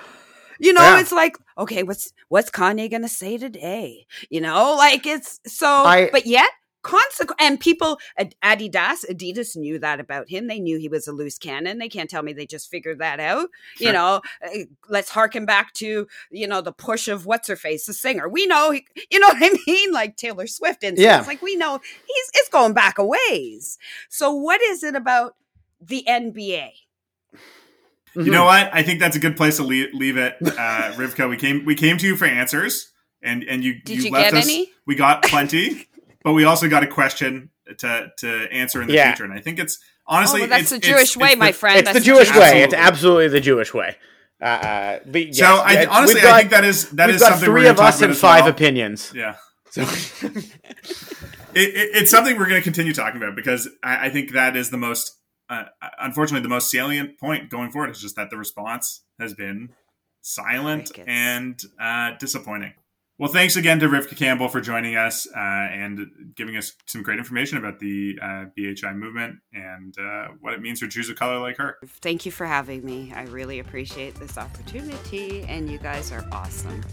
[0.60, 1.00] You know, Yeah.
[1.00, 4.06] it's like, okay, what's what's Kanye gonna say today?
[4.30, 5.66] You know, like it's so.
[5.66, 6.50] I- but yet,
[6.82, 10.46] consequent and people, Ad- Adidas, Adidas knew that about him.
[10.46, 11.78] They knew he was a loose cannon.
[11.78, 13.48] They can't tell me they just figured that out.
[13.78, 14.58] You know, uh,
[14.88, 18.28] let's harken back to you know the push of what's her face, the singer.
[18.28, 18.70] We know,
[19.10, 20.84] you know what I mean, like Taylor Swift.
[20.84, 21.24] And Yeah.
[21.26, 23.78] like we know he's it's going back a ways.
[24.08, 25.34] So what is it about
[25.80, 26.70] the NBA?
[27.34, 28.22] Mm-hmm.
[28.22, 28.70] You know what?
[28.72, 30.46] I think that's a good place to leave, leave it, uh,
[30.96, 31.28] Rivka.
[31.28, 32.90] We came we came to you for answers,
[33.22, 34.44] and and you did you, you left us.
[34.44, 34.70] Any?
[34.86, 35.86] We got plenty,
[36.28, 37.48] but we also got a question
[37.78, 39.12] to to answer in the Yeah.
[39.12, 41.38] future, and I think it's honestly oh, well, that's it's, the Jewish it's- way, it's
[41.38, 41.78] my the- friend.
[41.78, 42.36] It's That's the Jewish way.
[42.36, 42.60] Absolutely.
[42.64, 43.96] It's absolutely the Jewish way.
[44.42, 47.06] Uh, uh, but yes, So I yeah, honestly we've got- I think that is that
[47.06, 48.50] we've is got something three we're of gonna us and five well.
[48.50, 49.10] opinions.
[49.14, 49.36] Yeah.
[49.70, 49.80] So
[50.22, 50.34] it,
[51.54, 54.70] it, it's something we're going to continue talking about because I, I think that is
[54.70, 55.16] the most,
[55.48, 55.64] uh,
[55.98, 59.70] unfortunately, the most salient point going forward is just that the response has been
[60.20, 62.74] silent and uh, disappointing.
[63.20, 67.18] Well, thanks again to Rivka Campbell for joining us uh, and giving us some great
[67.18, 71.40] information about the uh, BHI movement and uh, what it means for Jews of color
[71.40, 71.78] like her.
[71.84, 73.12] Thank you for having me.
[73.12, 76.84] I really appreciate this opportunity, and you guys are awesome.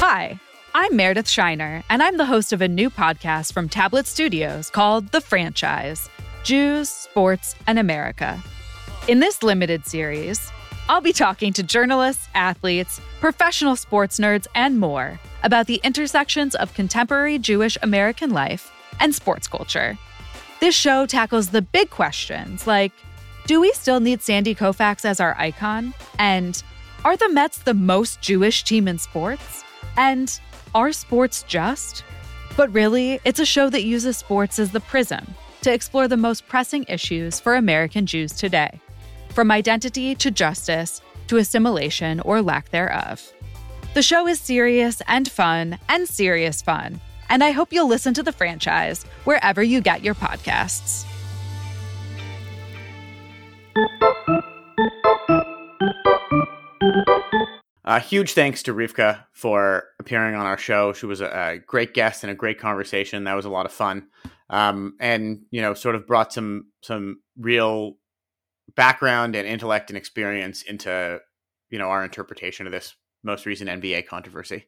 [0.00, 0.40] Hi,
[0.72, 5.08] I'm Meredith Shiner, and I'm the host of a new podcast from Tablet Studios called
[5.08, 6.08] The Franchise
[6.44, 8.40] Jews, Sports, and America.
[9.08, 10.52] In this limited series,
[10.88, 16.72] I'll be talking to journalists, athletes, professional sports nerds, and more about the intersections of
[16.72, 19.98] contemporary Jewish American life and sports culture.
[20.60, 22.92] This show tackles the big questions like
[23.46, 25.94] Do we still need Sandy Koufax as our icon?
[26.20, 26.62] And
[27.04, 29.64] Are the Mets the most Jewish team in sports?
[29.96, 30.40] And
[30.72, 32.04] Are sports just?
[32.56, 35.26] But really, it's a show that uses sports as the prism
[35.62, 38.80] to explore the most pressing issues for American Jews today,
[39.30, 43.32] from identity to justice to assimilation or lack thereof.
[43.94, 48.22] The show is serious and fun and serious fun, and I hope you'll listen to
[48.22, 51.04] the franchise wherever you get your podcasts.
[57.90, 60.92] Uh, huge thanks to Rivka for appearing on our show.
[60.92, 63.24] She was a, a great guest and a great conversation.
[63.24, 64.06] That was a lot of fun,
[64.48, 67.96] um, and you know, sort of brought some some real
[68.76, 71.18] background and intellect and experience into
[71.68, 74.66] you know our interpretation of this most recent NBA controversy.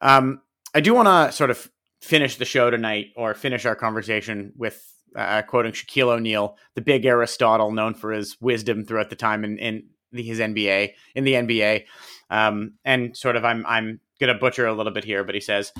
[0.00, 0.42] Um,
[0.74, 1.70] I do want to sort of
[2.02, 4.84] finish the show tonight or finish our conversation with
[5.14, 9.58] uh, quoting Shaquille O'Neal, the big Aristotle, known for his wisdom throughout the time in,
[9.58, 11.84] in his NBA in the NBA.
[12.30, 15.72] Um, and sort of, I'm I'm gonna butcher a little bit here, but he says,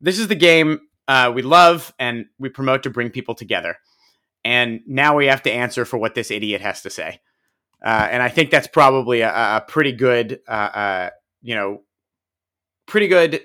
[0.00, 3.78] "This is the game uh, we love and we promote to bring people together."
[4.44, 7.20] And now we have to answer for what this idiot has to say.
[7.84, 11.10] Uh, and I think that's probably a, a pretty good, uh, uh,
[11.42, 11.82] you know,
[12.86, 13.40] pretty good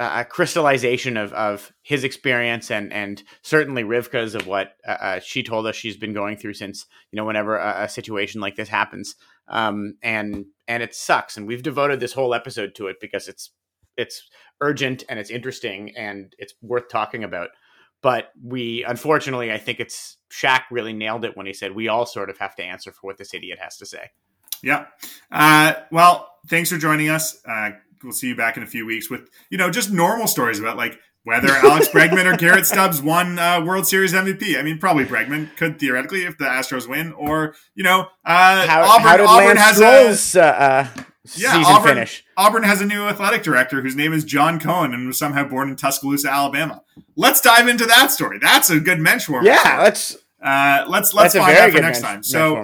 [0.00, 5.42] uh, crystallization of, of his experience and and certainly Rivka's of what uh, uh, she
[5.42, 8.68] told us she's been going through since you know whenever a, a situation like this
[8.68, 9.16] happens
[9.48, 13.50] um, and and it sucks and we've devoted this whole episode to it because it's
[13.96, 14.28] it's
[14.60, 17.48] urgent and it's interesting and it's worth talking about
[18.00, 22.06] but we unfortunately I think it's Shaq really nailed it when he said we all
[22.06, 24.10] sort of have to answer for what this idiot has to say.
[24.62, 24.86] Yeah.
[25.30, 27.40] Uh, well, thanks for joining us.
[27.46, 27.70] Uh,
[28.02, 30.76] we'll see you back in a few weeks with, you know, just normal stories about
[30.76, 34.58] like whether Alex Bregman or Garrett Stubbs won uh, World Series MVP.
[34.58, 38.82] I mean, probably Bregman could theoretically if the Astros win, or you know, uh, How,
[38.84, 40.40] Auburn, how did Auburn Lance has Stroll's uh,
[40.96, 41.02] uh,
[41.36, 42.24] Yeah, Auburn- finish?
[42.36, 45.44] a Auburn has a new athletic director whose name is John Cohen and was somehow
[45.46, 46.82] born in Tuscaloosa, Alabama.
[47.16, 48.38] Let's dive into that story.
[48.40, 49.44] That's a good Menschwarmer.
[49.44, 49.82] Yeah, story.
[49.82, 50.16] let's.
[50.42, 52.22] uh, let's let's find out for next men- time.
[52.22, 52.54] So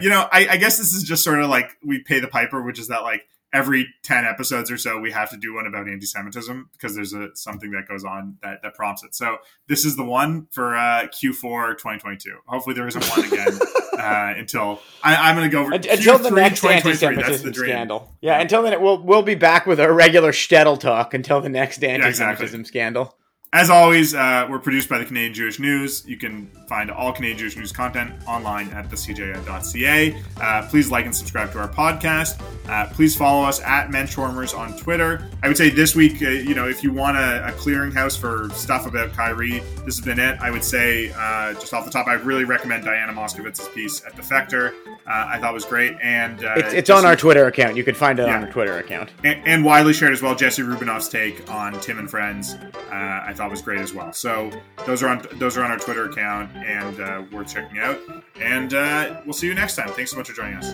[0.00, 2.62] you know, I, I guess this is just sort of like we pay the piper,
[2.62, 3.22] which is that like
[3.52, 7.28] every 10 episodes or so, we have to do one about anti-Semitism because there's a
[7.34, 9.14] something that goes on that, that prompts it.
[9.14, 9.38] So
[9.68, 12.38] this is the one for uh, Q4 2022.
[12.46, 13.58] Hopefully there isn't one again
[13.98, 16.82] uh, until I, I'm going to go over Until the Q3 next 2023.
[16.82, 17.70] That's the anti-Semitism dream.
[17.70, 18.12] scandal.
[18.20, 21.84] Yeah, until then, we'll we'll be back with our regular Shtetl talk until the next
[21.84, 22.64] anti-Semitism exactly.
[22.64, 23.16] scandal.
[23.54, 26.06] As always, uh, we're produced by the Canadian Jewish News.
[26.06, 30.22] You can find all Canadian Jewish News content online at thecjn.ca.
[30.40, 32.42] Uh, please like and subscribe to our podcast.
[32.66, 35.28] Uh, please follow us at Menschwarmers on Twitter.
[35.42, 38.48] I would say this week, uh, you know, if you want a, a clearinghouse for
[38.54, 40.40] stuff about Kyrie, this has been it.
[40.40, 44.16] I would say, uh, just off the top, I really recommend Diana Moskovitz's piece at
[44.16, 44.72] Defector.
[45.06, 45.96] Uh, I thought was great.
[46.02, 47.76] And uh, It's, it's just- on our Twitter account.
[47.76, 49.10] You can find it on our Twitter account.
[49.24, 50.34] and, and widely shared as well.
[50.34, 54.12] Jesse Rubinoff's take on Tim and Friends, uh, I thought was great as well.
[54.12, 54.50] So
[54.86, 57.98] those are on those are on our Twitter account and uh, worth checking out.
[58.40, 59.88] And uh, we'll see you next time.
[59.90, 60.72] Thanks so much for joining us.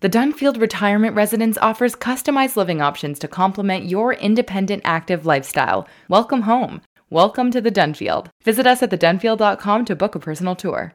[0.00, 5.86] The Dunfield Retirement Residence offers customized living options to complement your independent active lifestyle.
[6.08, 6.80] Welcome home.
[7.10, 8.28] Welcome to the Dunfield.
[8.42, 10.94] Visit us at thedunfield.com to book a personal tour.